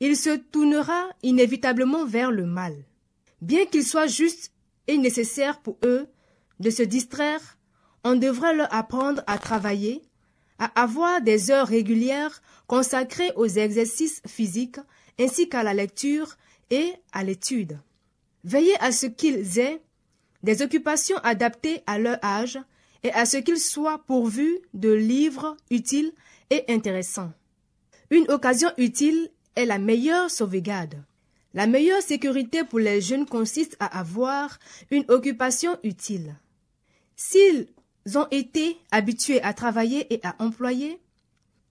il 0.00 0.14
se 0.14 0.36
tournera 0.36 1.08
inévitablement 1.22 2.04
vers 2.04 2.30
le 2.30 2.44
mal. 2.44 2.74
Bien 3.40 3.66
qu'il 3.66 3.84
soit 3.84 4.06
juste 4.06 4.52
et 4.86 4.98
nécessaire 4.98 5.60
pour 5.60 5.78
eux 5.84 6.06
de 6.60 6.70
se 6.70 6.82
distraire, 6.82 7.58
on 8.04 8.14
devrait 8.14 8.54
leur 8.54 8.72
apprendre 8.72 9.22
à 9.26 9.38
travailler, 9.38 10.02
à 10.58 10.66
avoir 10.80 11.20
des 11.20 11.50
heures 11.50 11.66
régulières 11.66 12.40
consacrées 12.66 13.32
aux 13.36 13.46
exercices 13.46 14.22
physiques 14.26 14.80
ainsi 15.18 15.48
qu'à 15.48 15.62
la 15.62 15.74
lecture 15.74 16.36
et 16.70 16.92
à 17.12 17.24
l'étude. 17.24 17.78
Veillez 18.44 18.76
à 18.80 18.92
ce 18.92 19.06
qu'ils 19.06 19.58
aient 19.58 19.82
des 20.42 20.62
occupations 20.62 21.18
adaptées 21.18 21.82
à 21.86 21.98
leur 21.98 22.22
âge 22.24 22.58
et 23.02 23.12
à 23.12 23.26
ce 23.26 23.38
qu'ils 23.38 23.60
soient 23.60 24.04
pourvus 24.06 24.58
de 24.72 24.92
livres 24.92 25.56
utiles 25.70 26.12
et 26.50 26.64
intéressants. 26.68 27.32
Une 28.10 28.30
occasion 28.30 28.70
utile 28.78 29.30
est 29.56 29.66
la 29.66 29.78
meilleure 29.78 30.30
sauvegarde. 30.30 31.02
La 31.56 31.66
meilleure 31.66 32.02
sécurité 32.02 32.64
pour 32.64 32.80
les 32.80 33.00
jeunes 33.00 33.24
consiste 33.24 33.78
à 33.80 33.98
avoir 33.98 34.58
une 34.90 35.06
occupation 35.08 35.78
utile. 35.84 36.36
S'ils 37.16 37.68
ont 38.14 38.26
été 38.30 38.76
habitués 38.90 39.42
à 39.42 39.54
travailler 39.54 40.12
et 40.12 40.20
à 40.22 40.36
employer 40.38 41.00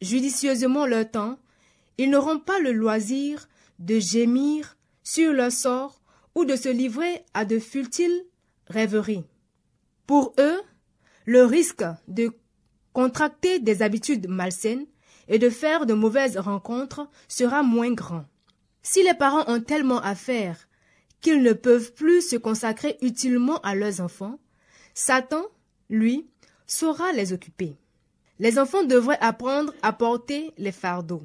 judicieusement 0.01 0.87
leur 0.87 1.11
temps, 1.11 1.37
ils 1.99 2.09
n'auront 2.09 2.39
pas 2.39 2.59
le 2.61 2.71
loisir 2.71 3.47
de 3.77 3.99
gémir 3.99 4.75
sur 5.03 5.31
leur 5.33 5.51
sort 5.51 6.01
ou 6.33 6.45
de 6.45 6.55
se 6.55 6.69
livrer 6.69 7.23
à 7.35 7.45
de 7.45 7.59
futiles 7.59 8.25
rêveries. 8.65 9.23
Pour 10.07 10.33
eux, 10.39 10.61
le 11.25 11.45
risque 11.45 11.85
de 12.07 12.31
contracter 12.91 13.59
des 13.59 13.83
habitudes 13.83 14.27
malsaines 14.27 14.87
et 15.27 15.37
de 15.37 15.51
faire 15.51 15.85
de 15.85 15.93
mauvaises 15.93 16.37
rencontres 16.37 17.07
sera 17.27 17.61
moins 17.61 17.93
grand. 17.93 18.25
Si 18.87 19.01
les 19.01 19.15
parents 19.15 19.45
ont 19.47 19.61
tellement 19.61 19.99
à 20.01 20.13
faire 20.13 20.67
qu'ils 21.19 21.41
ne 21.41 21.53
peuvent 21.53 21.91
plus 21.93 22.21
se 22.21 22.35
consacrer 22.35 22.99
utilement 23.01 23.57
à 23.61 23.73
leurs 23.73 23.99
enfants, 23.99 24.37
Satan, 24.93 25.43
lui, 25.89 26.27
saura 26.67 27.11
les 27.11 27.33
occuper. 27.33 27.75
Les 28.37 28.59
enfants 28.59 28.83
devraient 28.83 29.17
apprendre 29.21 29.73
à 29.81 29.91
porter 29.91 30.53
les 30.59 30.71
fardeaux. 30.71 31.23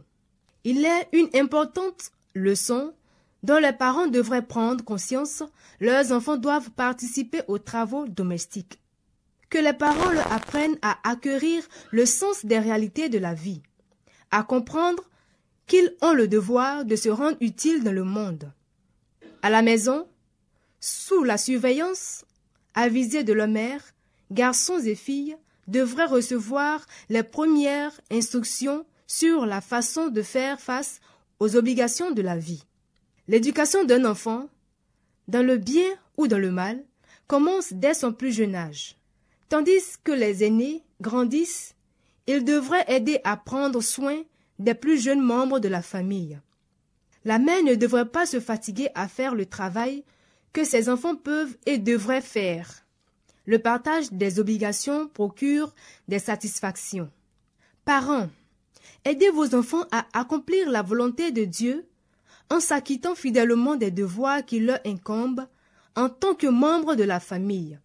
Il 0.65 0.87
est 0.87 1.09
une 1.13 1.29
importante 1.35 2.13
leçon 2.35 2.95
dont 3.43 3.59
les 3.59 3.75
parents 3.75 4.07
devraient 4.07 4.47
prendre 4.47 4.83
conscience, 4.83 5.43
leurs 5.81 6.13
enfants 6.13 6.39
doivent 6.39 6.71
participer 6.71 7.43
aux 7.47 7.59
travaux 7.59 8.09
domestiques. 8.09 8.81
Que 9.51 9.59
les 9.59 9.75
parents 9.75 10.13
leur 10.13 10.33
apprennent 10.33 10.79
à 10.81 10.97
acquérir 11.07 11.63
le 11.91 12.07
sens 12.07 12.47
des 12.47 12.59
réalités 12.59 13.11
de 13.11 13.19
la 13.19 13.35
vie 13.35 13.61
à 14.31 14.45
comprendre 14.45 15.03
qu'ils 15.71 15.95
ont 16.03 16.15
le 16.15 16.27
devoir 16.27 16.85
de 16.85 16.97
se 16.97 17.09
rendre 17.09 17.37
utiles 17.41 17.85
dans 17.85 17.93
le 17.93 18.03
monde. 18.03 18.53
À 19.41 19.51
la 19.51 19.63
maison, 19.63 20.09
sous 20.81 21.23
la 21.23 21.39
surveillance 21.39 22.25
avisée 22.75 23.23
de 23.23 23.33
leur 23.33 23.47
mère, 23.47 23.81
garçons 24.33 24.81
et 24.81 24.97
filles 24.97 25.37
devraient 25.69 26.07
recevoir 26.07 26.85
les 27.09 27.23
premières 27.23 28.01
instructions 28.11 28.85
sur 29.07 29.47
la 29.47 29.61
façon 29.61 30.09
de 30.09 30.23
faire 30.23 30.61
face 30.61 31.01
aux 31.39 31.55
obligations 31.55 32.11
de 32.11 32.23
la 32.23 32.37
vie. 32.37 32.65
L'éducation 33.29 33.85
d'un 33.85 34.05
enfant, 34.05 34.49
dans 35.29 35.47
le 35.47 35.57
bien 35.57 35.89
ou 36.17 36.27
dans 36.27 36.41
le 36.41 36.51
mal, 36.51 36.83
commence 37.29 37.73
dès 37.73 37.95
son 37.95 38.13
plus 38.13 38.33
jeune 38.33 38.57
âge. 38.57 38.97
Tandis 39.49 39.99
que 40.03 40.11
les 40.11 40.43
aînés 40.43 40.83
grandissent, 41.01 41.77
ils 42.27 42.45
devraient 42.45 42.85
aider 42.89 43.21
à 43.23 43.37
prendre 43.37 43.81
soin 43.81 44.25
des 44.61 44.75
plus 44.75 45.03
jeunes 45.03 45.23
membres 45.23 45.59
de 45.59 45.69
la 45.69 45.83
famille. 45.83 46.39
La 47.25 47.39
mère 47.39 47.63
ne 47.65 47.75
devrait 47.75 48.09
pas 48.09 48.27
se 48.27 48.41
fatiguer 48.41 48.89
à 48.95 49.09
faire 49.09 49.35
le 49.35 49.47
travail 49.47 50.05
que 50.53 50.65
ses 50.65 50.89
enfants 50.89 51.17
peuvent 51.17 51.57
et 51.67 51.79
devraient 51.79 52.21
faire. 52.21 52.85
Le 53.47 53.59
partage 53.59 54.13
des 54.13 54.39
obligations 54.39 55.09
procure 55.09 55.75
des 56.09 56.19
satisfactions. 56.19 57.11
Parents, 57.85 58.29
aidez 59.05 59.31
vos 59.31 59.55
enfants 59.55 59.85
à 59.91 60.07
accomplir 60.13 60.71
la 60.71 60.83
volonté 60.83 61.33
de 61.33 61.45
Dieu 61.45 61.87
en 62.51 62.61
s'acquittant 62.61 63.15
fidèlement 63.15 63.77
des 63.77 63.91
devoirs 63.91 64.45
qui 64.45 64.61
leur 64.61 64.81
incombent 64.85 65.47
en 65.97 66.09
tant 66.09 66.35
que 66.35 66.47
membres 66.47 66.97
de 66.97 67.05
la 67.05 67.19
famille. 67.19 67.79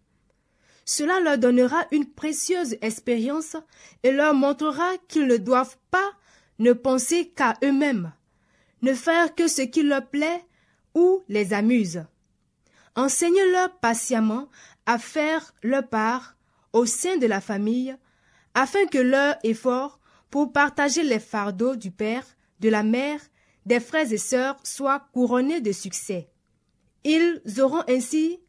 Cela 0.84 1.20
leur 1.20 1.38
donnera 1.38 1.86
une 1.90 2.06
précieuse 2.06 2.76
expérience 2.80 3.56
et 4.02 4.12
leur 4.12 4.34
montrera 4.34 4.96
qu'ils 5.08 5.26
ne 5.26 5.36
doivent 5.36 5.78
pas 5.90 6.12
ne 6.58 6.72
penser 6.72 7.28
qu'à 7.28 7.54
eux-mêmes, 7.62 8.12
ne 8.82 8.94
faire 8.94 9.34
que 9.34 9.48
ce 9.48 9.62
qui 9.62 9.82
leur 9.82 10.06
plaît 10.08 10.44
ou 10.94 11.22
les 11.28 11.52
amuse. 11.52 12.04
Enseignez-leur 12.94 13.78
patiemment 13.78 14.48
à 14.86 14.98
faire 14.98 15.54
leur 15.62 15.86
part 15.88 16.36
au 16.72 16.86
sein 16.86 17.16
de 17.18 17.26
la 17.26 17.40
famille, 17.40 17.96
afin 18.54 18.86
que 18.86 18.98
leur 18.98 19.36
effort 19.44 20.00
pour 20.30 20.52
partager 20.52 21.02
les 21.02 21.20
fardeaux 21.20 21.76
du 21.76 21.90
père, 21.90 22.26
de 22.60 22.68
la 22.68 22.82
mère, 22.82 23.20
des 23.66 23.80
frères 23.80 24.10
et 24.10 24.18
sœurs 24.18 24.58
soit 24.62 25.08
couronné 25.12 25.60
de 25.60 25.72
succès. 25.72 26.28
Ils 27.04 27.42
auront 27.60 27.82
ainsi 27.88 28.40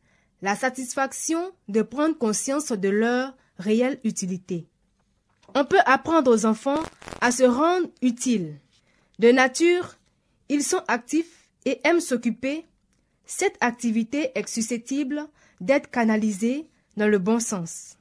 la 0.42 0.56
satisfaction 0.56 1.52
de 1.68 1.82
prendre 1.82 2.18
conscience 2.18 2.72
de 2.72 2.90
leur 2.90 3.36
réelle 3.58 4.00
utilité. 4.04 4.68
On 5.56 5.66
peut 5.66 5.80
apprendre 5.86 6.32
aux 6.32 6.46
enfants 6.46 6.82
à 7.22 7.32
se 7.32 7.44
rendre 7.44 7.88
utiles. 8.02 8.60
De 9.20 9.32
nature, 9.32 9.96
ils 10.50 10.64
sont 10.64 10.82
actifs 10.88 11.50
et 11.66 11.80
aiment 11.84 12.00
s'occuper. 12.00 12.66
Cette 13.26 13.58
activité 13.62 14.32
est 14.36 14.48
susceptible 14.48 15.28
d'être 15.60 15.90
canalisée 15.90 16.68
dans 16.96 17.08
le 17.08 17.20
bon 17.20 17.40
sens. 17.40 17.98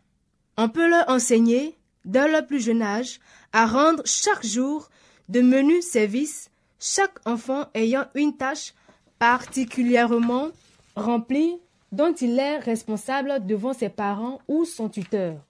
On 0.56 0.68
peut 0.68 0.88
leur 0.88 1.08
enseigner, 1.08 1.76
dès 2.04 2.28
leur 2.28 2.46
plus 2.46 2.60
jeune 2.60 2.82
âge, 2.82 3.20
à 3.52 3.66
rendre 3.66 4.02
chaque 4.04 4.44
jour 4.44 4.88
de 5.28 5.40
menus 5.40 5.84
services, 5.84 6.50
chaque 6.78 7.18
enfant 7.26 7.66
ayant 7.74 8.06
une 8.14 8.36
tâche 8.36 8.74
particulièrement 9.18 10.48
remplie 10.94 11.56
dont 11.92 12.14
il 12.14 12.38
est 12.38 12.58
responsable 12.58 13.46
devant 13.46 13.72
ses 13.72 13.88
parents 13.88 14.40
ou 14.48 14.64
son 14.64 14.88
tuteur. 14.88 15.45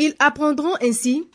Ils 0.00 0.14
apprendront 0.18 0.76
ainsi, 0.80 1.28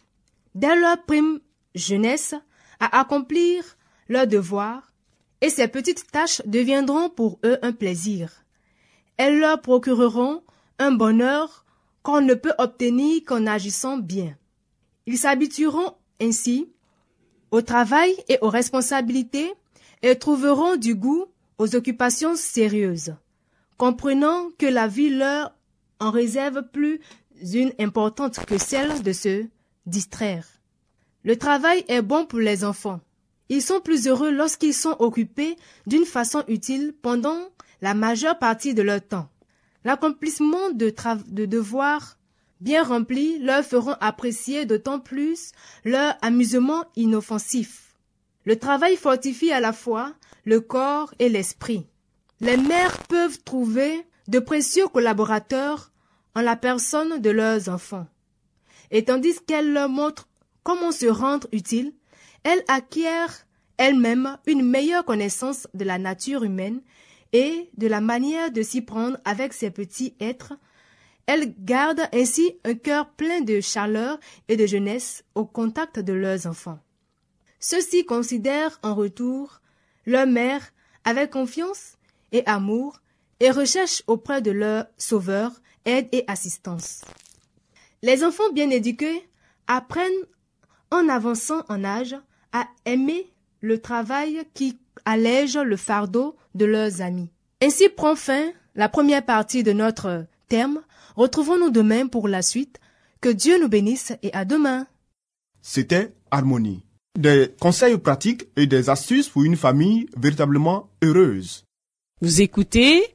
dès 0.56 0.76
leur 0.76 1.04
prime 1.04 1.40
jeunesse, 1.76 2.34
à 2.80 3.00
accomplir 3.00 3.64
leurs 4.10 4.26
devoirs, 4.26 4.92
et 5.42 5.52
ces 5.52 5.68
petites 5.68 6.12
tâches 6.12 6.42
deviendront 6.48 7.12
pour 7.12 7.38
eux 7.46 7.60
un 7.62 7.74
plaisir. 7.74 8.32
Elles 9.18 9.38
leur 9.38 9.62
procureront 9.62 10.42
un 10.80 10.92
bonheur 10.92 11.64
qu'on 12.02 12.22
ne 12.22 12.34
peut 12.34 12.56
obtenir 12.58 13.22
qu'en 13.24 13.46
agissant 13.46 14.00
bien. 14.00 14.36
Ils 15.06 15.20
s'habitueront 15.20 15.94
ainsi 16.20 16.68
au 17.52 17.62
travail 17.62 18.16
et 18.30 18.40
aux 18.42 18.50
responsabilités 18.50 19.54
et 20.02 20.18
trouveront 20.18 20.76
du 20.76 20.96
goût 20.96 21.26
aux 21.60 21.76
occupations 21.76 22.36
sérieuses, 22.36 23.14
comprenant 23.78 24.50
que 24.58 24.66
la 24.66 24.88
vie 24.88 25.12
leur 25.12 25.54
en 26.00 26.10
réserve 26.10 26.64
plus 26.74 27.00
une 27.42 27.74
importante 27.80 28.46
que 28.46 28.58
celle 28.58 29.02
de 29.04 29.12
se 29.12 29.46
distraire. 29.86 30.48
Le 31.24 31.38
travail 31.38 31.84
est 31.88 32.02
bon 32.02 32.26
pour 32.26 32.40
les 32.40 32.64
enfants. 32.64 33.02
Ils 33.50 33.62
sont 33.62 33.80
plus 33.80 34.08
heureux 34.08 34.32
lorsqu'ils 34.32 34.74
sont 34.74 34.96
occupés 35.00 35.56
d'une 35.86 36.06
façon 36.06 36.44
utile 36.48 36.94
pendant 37.02 37.40
la 37.82 37.94
majeure 37.94 38.40
partie 38.40 38.74
de 38.74 38.82
leur 38.82 39.02
temps. 39.06 39.30
L'accomplissement 39.84 40.72
de, 40.72 40.94
de 41.28 41.46
devoirs 41.46 42.18
bien 42.62 42.84
remplis 42.84 43.38
leur 43.40 43.64
feront 43.64 43.96
apprécier 44.00 44.66
d'autant 44.66 45.00
plus 45.00 45.52
leur 45.84 46.16
amusement 46.22 46.86
inoffensif. 46.96 47.96
Le 48.46 48.58
travail 48.58 48.96
fortifie 48.96 49.52
à 49.52 49.60
la 49.60 49.74
fois 49.74 50.14
le 50.46 50.62
corps 50.62 51.14
et 51.20 51.30
l'esprit. 51.30 51.88
Les 52.42 52.58
mères 52.58 53.04
peuvent 53.04 53.42
trouver 53.44 54.06
de 54.28 54.40
précieux 54.40 54.88
collaborateurs 54.88 55.92
en 56.36 56.42
la 56.42 56.56
personne 56.56 57.20
de 57.20 57.30
leurs 57.30 57.70
enfants. 57.70 58.08
Et 58.92 59.06
tandis 59.06 59.40
qu'elles 59.48 59.72
leur 59.74 59.90
montrent 59.90 60.28
comment 60.64 60.92
se 60.92 61.06
rendre 61.06 61.48
utile, 61.52 61.94
elles 62.44 62.64
acquièrent 62.68 63.46
elles-mêmes 63.78 64.38
une 64.46 64.64
meilleure 64.64 65.06
connaissance 65.06 65.68
de 65.74 65.84
la 65.84 65.98
nature 65.98 66.44
humaine 66.44 66.82
et 67.34 67.70
de 67.78 67.88
la 67.88 68.02
manière 68.02 68.52
de 68.52 68.62
s'y 68.62 68.82
prendre 68.82 69.18
avec 69.26 69.54
ces 69.54 69.72
petits 69.72 70.16
êtres. 70.20 70.54
Elles 71.26 71.54
gardent 71.60 72.08
ainsi 72.14 72.58
un 72.64 72.76
cœur 72.76 73.10
plein 73.10 73.42
de 73.42 73.60
chaleur 73.60 74.20
et 74.48 74.56
de 74.56 74.66
jeunesse 74.66 75.24
au 75.34 75.46
contact 75.46 76.00
de 76.00 76.14
leurs 76.14 76.46
enfants. 76.46 76.80
Ceux-ci 77.60 78.06
considèrent 78.06 78.80
en 78.84 78.94
retour 78.94 79.60
leur 80.06 80.28
mère 80.28 80.62
avec 81.04 81.32
confiance 81.32 81.98
et 82.32 82.46
amour 82.46 83.02
et 83.40 83.52
recherchent 83.52 84.04
auprès 84.08 84.42
de 84.42 84.52
leur 84.52 84.86
sauveur 84.98 85.52
aide 85.86 86.08
et 86.12 86.24
assistance. 86.28 87.02
Les 88.02 88.24
enfants 88.24 88.52
bien 88.54 88.70
éduqués 88.70 89.28
apprennent 89.68 90.12
en 90.92 91.10
avançant 91.10 91.64
en 91.70 91.84
âge 91.84 92.16
à 92.52 92.68
aimer 92.86 93.32
le 93.62 93.82
travail 93.82 94.44
qui 94.54 94.78
allège 95.06 95.58
le 95.58 95.78
fardeau 95.78 96.36
de 96.54 96.66
leurs 96.66 97.02
amis. 97.02 97.30
Ainsi 97.62 97.90
prend 97.90 98.16
fin 98.16 98.52
la 98.76 98.90
première 98.90 99.26
partie 99.26 99.64
de 99.64 99.72
notre 99.72 100.26
thème. 100.48 100.82
Retrouvons-nous 101.16 101.72
demain 101.72 102.08
pour 102.08 102.28
la 102.28 102.42
suite. 102.42 102.80
Que 103.22 103.30
Dieu 103.30 103.60
nous 103.60 103.70
bénisse 103.70 104.14
et 104.22 104.32
à 104.34 104.46
demain. 104.46 104.88
C'était 105.62 106.14
Harmonie. 106.30 106.84
Des 107.18 107.56
conseils 107.60 107.98
pratiques 107.98 108.48
et 108.56 108.68
des 108.68 108.90
astuces 108.90 109.30
pour 109.30 109.44
une 109.44 109.56
famille 109.56 110.08
véritablement 110.18 110.90
heureuse. 111.02 111.64
Vous 112.22 112.42
écoutez 112.42 113.15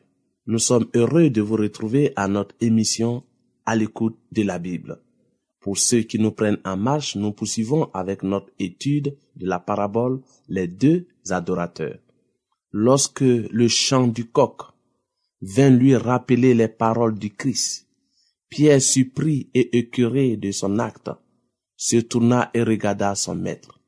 Nous 0.51 0.59
sommes 0.59 0.87
heureux 0.95 1.29
de 1.29 1.39
vous 1.39 1.55
retrouver 1.55 2.11
à 2.17 2.27
notre 2.27 2.53
émission 2.59 3.23
à 3.65 3.73
l'écoute 3.73 4.17
de 4.33 4.43
la 4.43 4.59
Bible. 4.59 5.01
Pour 5.61 5.77
ceux 5.77 6.01
qui 6.01 6.19
nous 6.19 6.33
prennent 6.33 6.59
en 6.65 6.75
marche, 6.75 7.15
nous 7.15 7.31
poursuivons 7.31 7.89
avec 7.93 8.21
notre 8.21 8.49
étude 8.59 9.15
de 9.37 9.47
la 9.47 9.59
parabole 9.59 10.19
Les 10.49 10.67
deux 10.67 11.07
adorateurs. 11.29 11.99
Lorsque 12.73 13.21
le 13.21 13.67
chant 13.69 14.07
du 14.07 14.25
coq 14.25 14.63
vint 15.41 15.69
lui 15.69 15.95
rappeler 15.95 16.53
les 16.53 16.67
paroles 16.67 17.17
du 17.17 17.29
Christ, 17.29 17.87
Pierre 18.49 18.81
surpris 18.81 19.49
et 19.53 19.77
écœuré 19.77 20.35
de 20.35 20.51
son 20.51 20.79
acte, 20.79 21.11
se 21.77 21.95
tourna 21.95 22.51
et 22.53 22.63
regarda 22.63 23.15
son 23.15 23.35
maître. 23.35 23.79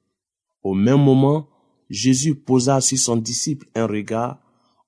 Au 0.62 0.76
même 0.76 1.04
moment, 1.04 1.50
Jésus 1.90 2.36
posa 2.36 2.80
sur 2.80 2.98
son 2.98 3.18
disciple 3.18 3.68
un 3.76 3.86
regard 3.86 4.40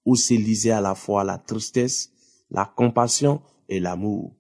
où 0.05 0.15
s'élisait 0.15 0.71
à 0.71 0.81
la 0.81 0.95
fois 0.95 1.23
la 1.23 1.37
tristesse, 1.37 2.11
la 2.51 2.65
compassion 2.65 3.41
et 3.67 3.79
l'amour. 3.79 4.35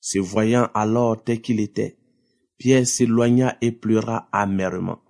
Se 0.00 0.18
voyant 0.18 0.68
alors 0.74 1.22
tel 1.22 1.40
qu'il 1.40 1.60
était, 1.60 1.96
Pierre 2.58 2.86
s'éloigna 2.86 3.56
et 3.60 3.72
pleura 3.72 4.28
amèrement. 4.32 5.00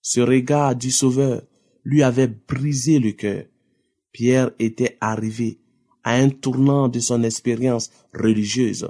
Ce 0.00 0.20
regard 0.20 0.76
du 0.76 0.90
Sauveur 0.90 1.42
lui 1.84 2.02
avait 2.02 2.28
brisé 2.28 2.98
le 2.98 3.12
cœur. 3.12 3.44
Pierre 4.12 4.50
était 4.58 4.96
arrivé 5.00 5.60
à 6.04 6.14
un 6.14 6.30
tournant 6.30 6.88
de 6.88 7.00
son 7.00 7.22
expérience 7.24 7.90
religieuse. 8.14 8.88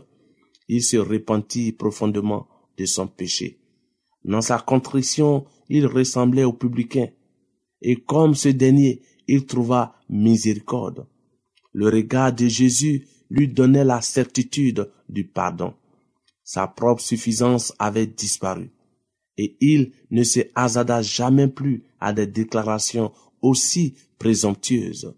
Il 0.69 0.83
se 0.83 0.97
repentit 0.99 1.73
profondément 1.73 2.49
de 2.77 2.85
son 2.85 3.07
péché. 3.07 3.59
Dans 4.25 4.43
sa 4.43 4.59
contrition, 4.59 5.47
il 5.69 5.87
ressemblait 5.87 6.45
au 6.45 6.53
publicain. 6.53 7.09
Et 7.81 7.97
comme 7.97 8.35
ce 8.35 8.49
dernier, 8.49 9.01
il 9.29 9.47
trouva 9.47 9.95
miséricorde. 10.09 11.07
Le 11.73 11.89
regard 11.89 12.33
de 12.33 12.47
Jésus 12.49 13.07
lui 13.31 13.49
donnait 13.49 13.85
la 13.85 14.01
certitude 14.01 14.91
du 15.09 15.25
pardon. 15.27 15.75
Sa 16.43 16.67
propre 16.69 17.03
suffisance 17.03 17.75
avait 17.79 18.07
disparu. 18.07 18.71
Et 19.37 19.57
il 19.61 19.93
ne 20.11 20.23
se 20.23 20.41
hasarda 20.55 21.03
jamais 21.03 21.49
plus 21.49 21.85
à 22.01 22.13
des 22.13 22.27
déclarations 22.27 23.13
aussi 23.43 23.95
présomptueuses. 24.19 25.15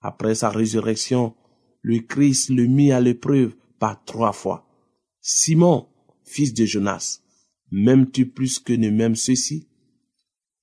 Après 0.00 0.34
sa 0.34 0.50
résurrection, 0.50 1.34
le 1.82 2.00
Christ 2.00 2.50
le 2.50 2.66
mit 2.66 2.90
à 2.90 3.00
l'épreuve 3.00 3.54
par 3.78 4.04
trois 4.04 4.32
fois. 4.32 4.66
Simon, 5.20 5.88
fils 6.24 6.54
de 6.54 6.64
Jonas, 6.64 7.20
m'aimes-tu 7.70 8.26
plus 8.26 8.58
que 8.58 8.72
ne 8.72 8.90
m'aime 8.90 9.14
ceci? 9.14 9.68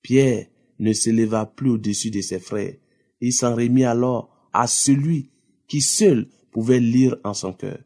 Pierre 0.02 0.48
ne 0.78 0.92
s'éleva 0.92 1.46
plus 1.46 1.70
au-dessus 1.70 2.10
de 2.10 2.20
ses 2.20 2.38
frères. 2.38 2.76
Il 3.20 3.32
s'en 3.32 3.54
remit 3.54 3.84
alors 3.84 4.48
à 4.52 4.66
celui 4.66 5.30
qui 5.68 5.80
seul 5.80 6.28
pouvait 6.50 6.80
lire 6.80 7.16
en 7.24 7.34
son 7.34 7.52
cœur. 7.52 7.78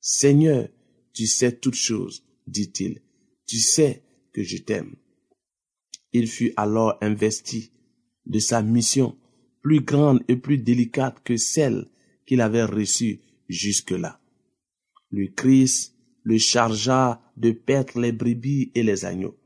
Seigneur, 0.00 0.68
tu 1.12 1.26
sais 1.26 1.52
toutes 1.52 1.74
choses, 1.74 2.24
dit-il. 2.46 3.00
Tu 3.46 3.58
sais 3.58 4.02
que 4.32 4.42
je 4.42 4.58
t'aime. 4.58 4.96
Il 6.12 6.28
fut 6.28 6.52
alors 6.56 6.96
investi 7.00 7.72
de 8.26 8.38
sa 8.38 8.62
mission 8.62 9.16
plus 9.62 9.80
grande 9.80 10.22
et 10.28 10.36
plus 10.36 10.58
délicate 10.58 11.22
que 11.24 11.36
celle 11.36 11.86
qu'il 12.26 12.40
avait 12.40 12.64
reçue 12.64 13.20
jusque-là. 13.48 14.20
Le 15.10 15.28
Christ 15.28 15.94
le 16.24 16.38
chargea 16.38 17.20
de 17.36 17.52
perdre 17.52 18.00
les 18.00 18.12
brebis 18.12 18.72
et 18.74 18.82
les 18.82 19.04
agneaux, 19.04 19.36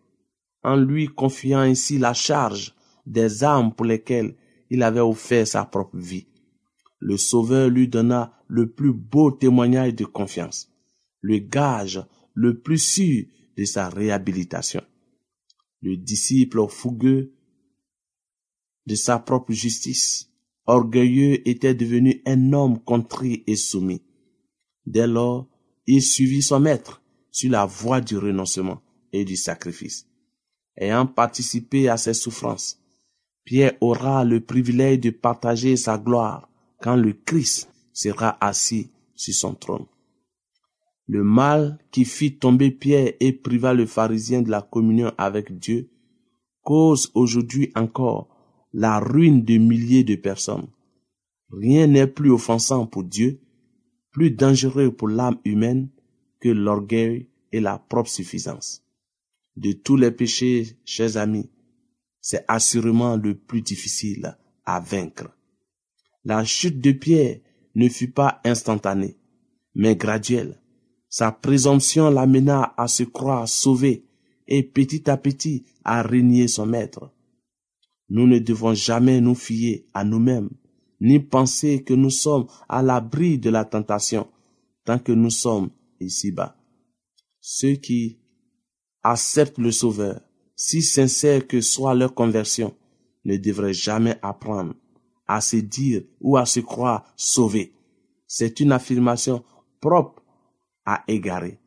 en 0.63 0.77
lui 0.77 1.09
confiant 1.09 1.59
ainsi 1.59 1.99
la 1.99 2.15
charge 2.15 2.75
des 3.09 3.45
âmes 3.45 3.75
pour 3.75 3.87
lesquelles 3.87 4.37
il 4.71 4.83
avait 4.83 5.01
offert 5.01 5.47
sa 5.47 5.65
propre 5.65 5.97
vie. 5.97 6.27
Le 7.01 7.17
Sauveur 7.17 7.69
lui 7.69 7.89
donna 7.89 8.33
le 8.49 8.71
plus 8.71 8.93
beau 8.93 9.31
témoignage 9.31 9.95
de 9.95 10.05
confiance, 10.05 10.71
le 11.21 11.39
gage 11.39 12.03
le 12.35 12.61
plus 12.61 12.79
sûr 12.79 13.25
de 13.57 13.65
sa 13.65 13.89
réhabilitation. 13.89 14.83
Le 15.81 15.97
disciple 15.97 16.61
fougueux 16.69 17.35
de 18.87 18.95
sa 18.95 19.19
propre 19.19 19.53
justice, 19.53 20.31
orgueilleux 20.67 21.47
était 21.49 21.75
devenu 21.75 22.23
un 22.27 22.53
homme 22.53 22.83
contrit 22.83 23.45
et 23.47 23.57
soumis. 23.57 24.03
Dès 24.87 25.07
lors, 25.07 25.49
il 25.87 26.03
suivit 26.03 26.43
son 26.43 26.61
maître 26.61 27.03
sur 27.31 27.51
la 27.51 27.65
voie 27.67 28.01
du 28.01 28.17
renoncement 28.17 28.83
et 29.13 29.25
du 29.25 29.37
sacrifice. 29.37 30.07
Ayant 30.77 31.07
participé 31.07 31.89
à 31.89 31.97
ses 31.97 32.15
souffrances, 32.15 32.78
Pierre 33.49 33.79
aura 33.81 34.27
le 34.27 34.41
privilège 34.41 35.01
de 35.01 35.09
partager 35.09 35.79
sa 35.79 35.97
gloire 35.97 36.51
quand 36.83 36.97
le 36.97 37.15
Christ 37.15 37.73
sera 37.95 38.37
assis 38.45 38.91
sur 39.15 39.33
son 39.33 39.55
trône. 39.55 39.87
Le 41.07 41.25
mal 41.25 41.79
qui 41.91 42.05
fit 42.05 42.37
tomber 42.37 42.71
Pierre 42.71 43.15
et 43.21 43.33
priva 43.33 43.73
le 43.73 43.87
pharisien 43.87 44.43
de 44.43 44.51
la 44.51 44.61
communion 44.61 45.13
avec 45.17 45.59
Dieu 45.59 45.89
cause 46.63 47.11
aujourd'hui 47.15 47.73
encore 47.75 48.29
la 48.75 49.01
ruine 49.01 49.43
de 49.43 49.57
milliers 49.57 50.05
de 50.05 50.17
personnes. 50.17 50.69
Rien 51.51 51.87
n'est 51.87 52.07
plus 52.07 52.31
offensant 52.31 52.87
pour 52.87 53.05
Dieu, 53.05 53.41
plus 54.11 54.31
dangereux 54.31 54.91
pour 54.91 55.09
l'âme 55.09 55.39
humaine 55.47 55.89
que 56.39 56.51
l'orgueil 56.51 57.31
et 57.53 57.61
la 57.61 57.79
propre 57.79 58.11
suffisance. 58.11 58.85
De 59.57 59.73
tous 59.73 59.97
les 59.97 60.11
péchés, 60.11 60.77
chers 60.85 61.17
amis, 61.17 61.49
c'est 62.31 62.45
assurément 62.47 63.17
le 63.17 63.39
plus 63.39 63.63
difficile 63.63 64.37
à 64.67 64.81
vaincre. 64.81 65.31
La 66.27 66.45
chute 66.45 66.79
de 66.79 66.93
Pierre 66.93 67.41
ne 67.75 67.89
fut 67.89 68.11
pas 68.11 68.43
instantanée, 68.45 69.17
mais 69.75 69.97
graduelle. 69.97 70.61
Sa 71.09 71.33
présomption 71.33 72.11
l'amena 72.11 72.75
à 72.77 72.87
se 72.87 73.05
croire 73.05 73.49
sauvé 73.49 74.05
et 74.47 74.63
petit 74.63 75.09
à 75.09 75.17
petit 75.17 75.65
à 75.85 76.03
régner 76.03 76.49
son 76.49 76.67
maître. 76.67 77.11
Nous 78.11 78.27
ne 78.27 78.39
devons 78.39 78.75
jamais 78.75 79.23
nous 79.23 79.35
fier 79.35 79.87
à 79.95 80.05
nous-mêmes, 80.05 80.51
ni 81.01 81.21
penser 81.21 81.83
que 81.83 81.95
nous 81.95 82.11
sommes 82.11 82.47
à 82.69 82.83
l'abri 82.83 83.39
de 83.39 83.49
la 83.49 83.65
tentation 83.65 84.29
tant 84.85 84.99
que 84.99 85.13
nous 85.13 85.31
sommes 85.31 85.71
ici-bas. 85.99 86.59
Ceux 87.41 87.77
qui 87.77 88.19
acceptent 89.03 89.57
le 89.57 89.73
Sauveur, 89.73 90.28
si 90.61 90.83
sincère 90.83 91.47
que 91.47 91.61
soit 91.61 91.95
leur 91.95 92.15
conversion, 92.15 92.75
ne 93.25 93.37
devraient 93.37 93.73
jamais 93.73 94.19
apprendre 94.23 94.75
à 95.29 95.41
se 95.41 95.57
dire 95.57 96.03
ou 96.21 96.37
à 96.37 96.47
se 96.47 96.59
croire 96.59 97.05
sauvés. 97.17 97.73
C'est 98.27 98.59
une 98.59 98.73
affirmation 98.73 99.45
propre 99.81 100.21
à 100.85 101.05
égarer. 101.07 101.61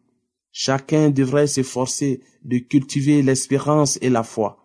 Chacun 0.52 1.10
devrait 1.10 1.48
s'efforcer 1.48 2.22
de 2.44 2.58
cultiver 2.58 3.22
l'espérance 3.22 3.98
et 4.02 4.10
la 4.10 4.24
foi. 4.24 4.58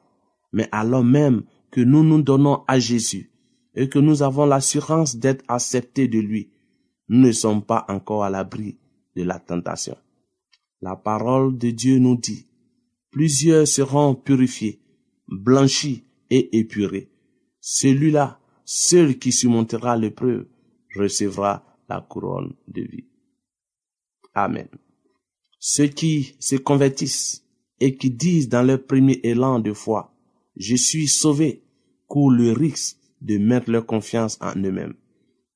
Mais 0.53 0.69
alors 0.73 1.05
même 1.05 1.45
que 1.71 1.81
nous 1.81 2.03
nous 2.03 2.21
donnons 2.21 2.65
à 2.67 2.81
Jésus 2.81 3.31
et 3.77 3.89
que 3.89 4.01
nous 4.01 4.23
avons 4.25 4.47
l'assurance 4.47 5.15
d'être 5.17 5.45
acceptés 5.47 6.09
de 6.09 6.19
lui, 6.19 6.51
nous 7.09 7.21
ne 7.21 7.33
sommes 7.33 7.63
pas 7.63 7.85
encore 7.89 8.25
à 8.25 8.31
l'abri 8.31 8.77
de 9.15 9.23
la 9.23 9.39
tentation. 9.39 9.97
La 10.81 10.97
parole 10.97 11.57
de 11.57 11.71
Dieu 11.71 11.99
nous 11.99 12.17
dit, 12.17 12.47
plusieurs 13.17 13.67
seront 13.67 14.15
purifiés, 14.15 14.79
blanchis 15.27 16.05
et 16.29 16.59
épurés. 16.59 17.09
Celui-là, 17.63 18.39
seul 18.67 19.19
qui 19.19 19.33
surmontera 19.33 19.97
l'épreuve, 19.97 20.45
recevra 20.95 21.65
la 21.89 22.03
couronne 22.03 22.53
de 22.69 22.83
vie. 22.83 23.07
Amen. 24.35 24.69
Ceux 25.59 25.87
qui 25.87 26.37
se 26.41 26.57
convertissent 26.57 27.43
et 27.81 27.97
qui 27.97 28.11
disent 28.11 28.51
dans 28.51 28.63
leur 28.63 28.85
premier 28.85 29.19
élan 29.23 29.61
de 29.61 29.73
foi, 29.73 30.15
je 30.55 30.77
suis 30.77 31.09
sauvé, 31.09 31.63
courent 32.09 32.31
le 32.31 32.53
risque 32.53 32.99
de 33.23 33.39
mettre 33.39 33.71
leur 33.71 33.87
confiance 33.87 34.37
en 34.43 34.59
eux-mêmes. 34.59 34.97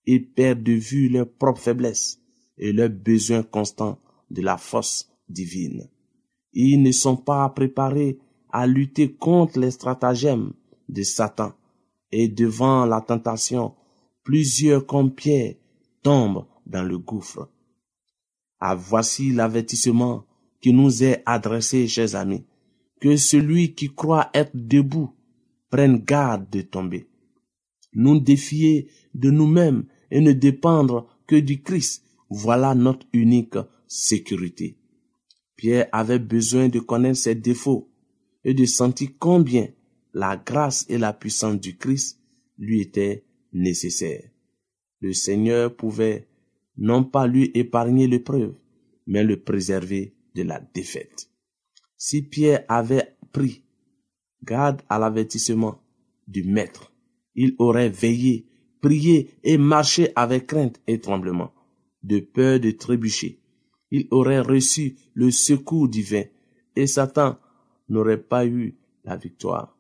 Ils 0.07 0.27
perdent 0.33 0.63
de 0.63 0.73
vue 0.73 1.11
leur 1.11 1.31
propre 1.31 1.61
faiblesse 1.61 2.23
et 2.57 2.73
leur 2.73 2.89
besoin 2.89 3.43
constant 3.43 4.01
de 4.31 4.41
la 4.41 4.57
force 4.57 5.11
divine. 5.29 5.91
Ils 6.53 6.83
ne 6.83 6.93
sont 6.93 7.17
pas 7.17 7.49
préparés 7.51 8.19
à 8.51 8.67
lutter 8.67 9.13
contre 9.13 9.59
les 9.61 9.71
stratagèmes 9.71 10.53
de 10.89 11.03
Satan 11.03 11.53
et 12.13 12.29
devant 12.29 12.85
la 12.85 13.01
tentation, 13.01 13.75
plusieurs 14.25 14.87
comme 14.87 15.15
tombent 16.03 16.47
dans 16.67 16.83
le 16.83 16.99
gouffre. 16.99 17.49
Ah, 18.59 18.75
voici 18.75 19.33
l'avertissement 19.33 20.25
qui 20.61 20.73
nous 20.73 21.03
est 21.03 21.23
adressé, 21.25 21.89
chers 21.89 22.15
amis, 22.15 22.45
que 23.01 23.17
celui 23.17 23.75
qui 23.75 23.95
croit 23.95 24.29
être 24.35 24.53
debout 24.55 25.11
prenne 25.71 25.99
garde 25.99 26.51
de 26.51 26.61
tomber. 26.61 27.07
Nous 27.95 28.21
défier 28.21 28.89
de 29.15 29.31
nous-mêmes 29.31 29.85
et 30.11 30.21
ne 30.21 30.33
dépendre 30.33 31.07
que 31.27 31.37
du 31.37 31.63
Christ, 31.63 32.05
voilà 32.29 32.75
notre 32.75 33.07
unique 33.13 33.57
sécurité. 33.87 34.77
Pierre 35.61 35.89
avait 35.93 36.19
besoin 36.19 36.71
de 36.71 36.81
connaître 36.81 37.19
ses 37.19 37.35
défauts 37.35 37.93
et 38.45 38.55
de 38.55 38.65
sentir 38.65 39.11
combien 39.19 39.69
la 40.15 40.39
grâce 40.39 40.87
et 40.89 40.97
la 40.97 41.13
puissance 41.13 41.61
du 41.61 41.77
Christ 41.77 42.19
lui 42.57 42.81
étaient 42.81 43.27
nécessaires. 43.53 44.31
Le 45.03 45.13
Seigneur 45.13 45.77
pouvait 45.77 46.29
non 46.79 47.05
pas 47.05 47.27
lui 47.27 47.51
épargner 47.53 48.07
l'épreuve, 48.07 48.55
mais 49.07 49.23
le 49.23 49.43
préserver 49.43 50.15
de 50.35 50.45
la 50.45 50.61
défaite. 50.73 51.29
Si 51.99 52.23
Pierre 52.23 52.65
avait 52.67 53.19
pris 53.31 53.63
garde 54.43 54.81
à 54.89 54.99
l'avertissement 54.99 55.83
du 56.27 56.43
Maître 56.43 56.91
il 57.35 57.55
aurait 57.59 57.91
veillé, 57.91 58.47
prié 58.81 59.29
et 59.45 59.59
marché 59.59 60.09
avec 60.17 60.47
crainte 60.47 60.81
et 60.87 61.01
tremblement, 61.01 61.53
de 62.03 62.21
peur 62.21 62.59
de 62.61 62.71
trébucher. 62.71 63.40
Il 63.91 64.07
aurait 64.11 64.41
reçu 64.41 64.97
le 65.15 65.31
secours 65.31 65.89
divin 65.89 66.25
et 66.77 66.87
Satan 66.87 67.39
n'aurait 67.89 68.23
pas 68.23 68.47
eu 68.47 68.77
la 69.05 69.17
victoire. 69.17 69.77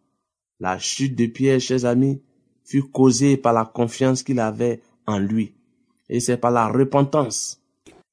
La 0.58 0.78
chute 0.78 1.16
de 1.16 1.26
Pierre, 1.26 1.60
chers 1.60 1.84
amis, 1.84 2.20
fut 2.64 2.82
causée 2.82 3.36
par 3.36 3.52
la 3.52 3.64
confiance 3.64 4.22
qu'il 4.22 4.40
avait 4.40 4.82
en 5.06 5.18
lui. 5.18 5.54
Et 6.08 6.20
c'est 6.20 6.36
par 6.36 6.50
la 6.50 6.68
repentance 6.68 7.60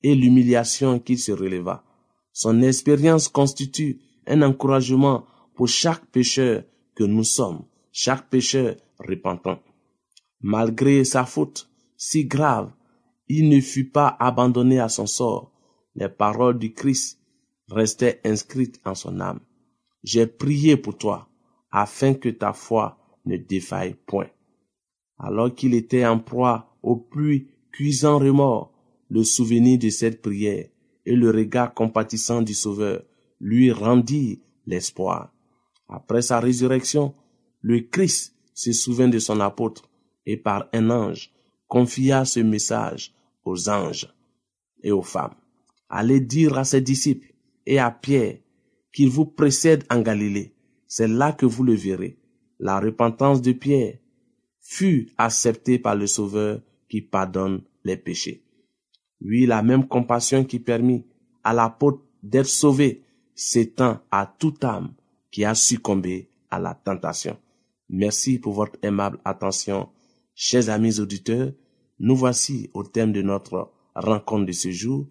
et 0.03 0.15
l'humiliation 0.15 0.99
qu'il 0.99 1.19
se 1.19 1.31
releva. 1.31 1.83
Son 2.31 2.61
expérience 2.61 3.27
constitue 3.27 3.99
un 4.27 4.41
encouragement 4.43 5.25
pour 5.55 5.67
chaque 5.67 6.05
pécheur 6.05 6.63
que 6.95 7.03
nous 7.03 7.23
sommes, 7.23 7.65
chaque 7.91 8.29
pécheur 8.29 8.75
repentant. 8.99 9.59
Malgré 10.41 11.03
sa 11.03 11.25
faute 11.25 11.69
si 11.97 12.25
grave, 12.25 12.71
il 13.27 13.49
ne 13.49 13.59
fut 13.59 13.89
pas 13.89 14.15
abandonné 14.19 14.79
à 14.79 14.87
son 14.87 15.07
sort. 15.07 15.51
Les 15.97 16.09
paroles 16.09 16.59
du 16.59 16.73
Christ 16.73 17.19
restaient 17.69 18.21
inscrites 18.23 18.79
en 18.85 18.93
son 18.93 19.19
âme. 19.19 19.39
J'ai 20.03 20.27
prié 20.27 20.77
pour 20.77 20.97
toi, 20.97 21.27
afin 21.71 22.13
que 22.13 22.29
ta 22.29 22.53
foi 22.53 22.99
ne 23.25 23.35
défaille 23.35 23.95
point. 24.05 24.29
Alors 25.17 25.53
qu'il 25.53 25.73
était 25.73 26.05
en 26.05 26.19
proie 26.19 26.77
au 26.83 26.95
plus 26.95 27.47
cuisant 27.71 28.19
remords, 28.19 28.71
le 29.09 29.23
souvenir 29.23 29.79
de 29.79 29.89
cette 29.89 30.21
prière 30.21 30.67
et 31.05 31.15
le 31.15 31.31
regard 31.31 31.73
compatissant 31.73 32.43
du 32.43 32.53
Sauveur 32.53 33.03
lui 33.39 33.71
rendit 33.71 34.41
l'espoir. 34.67 35.33
Après 35.89 36.21
sa 36.21 36.39
résurrection, 36.39 37.15
le 37.61 37.79
Christ 37.79 38.35
se 38.53 38.71
souvint 38.71 39.07
de 39.07 39.19
son 39.19 39.39
apôtre 39.39 39.89
et 40.25 40.37
par 40.37 40.67
un 40.73 40.91
ange 40.91 41.33
confia 41.67 42.23
ce 42.23 42.41
message 42.41 43.15
aux 43.45 43.69
anges 43.69 44.13
et 44.83 44.91
aux 44.91 45.01
femmes. 45.01 45.35
Allez 45.89 46.19
dire 46.19 46.57
à 46.57 46.63
ses 46.63 46.81
disciples 46.81 47.33
et 47.65 47.79
à 47.79 47.91
Pierre 47.91 48.37
qu'il 48.93 49.09
vous 49.09 49.25
précède 49.25 49.83
en 49.89 50.01
Galilée. 50.01 50.53
C'est 50.87 51.07
là 51.07 51.33
que 51.33 51.45
vous 51.45 51.63
le 51.63 51.73
verrez. 51.73 52.17
La 52.59 52.79
repentance 52.79 53.41
de 53.41 53.51
Pierre 53.51 53.99
fut 54.59 55.09
acceptée 55.17 55.79
par 55.79 55.95
le 55.95 56.07
Sauveur 56.07 56.61
qui 56.89 57.01
pardonne 57.01 57.61
les 57.83 57.97
péchés. 57.97 58.43
Oui, 59.21 59.45
la 59.45 59.63
même 59.63 59.87
compassion 59.87 60.43
qui 60.43 60.59
permit 60.59 61.05
à 61.43 61.53
l'apôtre 61.53 62.03
d'être 62.23 62.47
sauvé 62.47 63.03
s'étend 63.35 63.99
à 64.11 64.33
toute 64.39 64.63
âme 64.63 64.93
qui 65.31 65.45
a 65.45 65.55
succombé 65.55 66.29
à 66.49 66.59
la 66.59 66.73
tentation. 66.73 67.37
Merci 67.89 68.39
pour 68.39 68.53
votre 68.53 68.77
aimable 68.81 69.19
attention. 69.23 69.89
Chers 70.35 70.69
amis 70.69 70.99
auditeurs, 70.99 71.51
nous 71.99 72.15
voici 72.15 72.69
au 72.73 72.83
thème 72.83 73.11
de 73.11 73.21
notre 73.21 73.71
rencontre 73.95 74.45
de 74.45 74.51
ce 74.51 74.71
jour. 74.71 75.07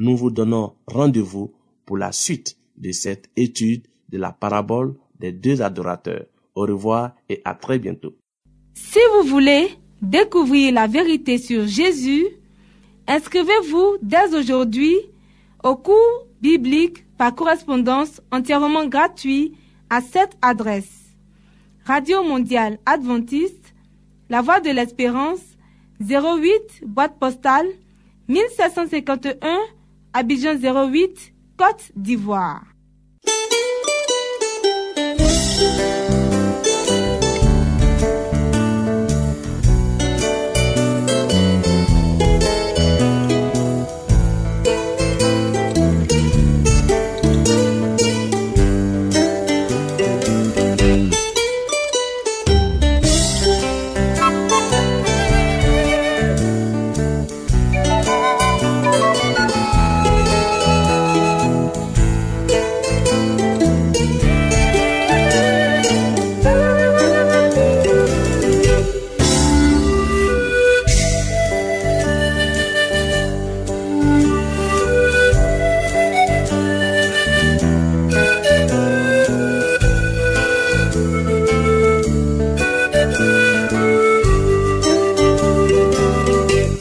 Nous 0.00 0.16
vous 0.16 0.30
donnons 0.30 0.72
rendez-vous 0.86 1.52
pour 1.84 1.98
la 1.98 2.10
suite 2.10 2.56
de 2.78 2.90
cette 2.90 3.28
étude 3.36 3.86
de 4.08 4.16
la 4.16 4.32
parabole 4.32 4.94
des 5.18 5.30
deux 5.30 5.60
adorateurs. 5.60 6.24
Au 6.54 6.62
revoir 6.62 7.12
et 7.28 7.42
à 7.44 7.54
très 7.54 7.78
bientôt. 7.78 8.14
Si 8.72 8.98
vous 9.12 9.28
voulez 9.28 9.68
découvrir 10.00 10.72
la 10.72 10.86
vérité 10.86 11.36
sur 11.36 11.66
Jésus, 11.66 12.26
inscrivez-vous 13.06 13.98
dès 14.00 14.34
aujourd'hui 14.34 14.96
au 15.62 15.76
cours 15.76 16.26
biblique 16.40 17.04
par 17.18 17.34
correspondance 17.34 18.22
entièrement 18.32 18.86
gratuit 18.86 19.52
à 19.90 20.00
cette 20.00 20.38
adresse. 20.40 21.12
Radio 21.84 22.24
Mondiale 22.24 22.78
Adventiste, 22.86 23.74
La 24.30 24.40
Voix 24.40 24.60
de 24.60 24.70
l'Espérance, 24.70 25.44
08 26.00 26.86
boîte 26.86 27.18
postale 27.18 27.66
1751 28.28 29.58
Abidjan 30.12 30.56
08 30.56 31.32
Côte 31.56 31.92
d'Ivoire. 31.94 32.64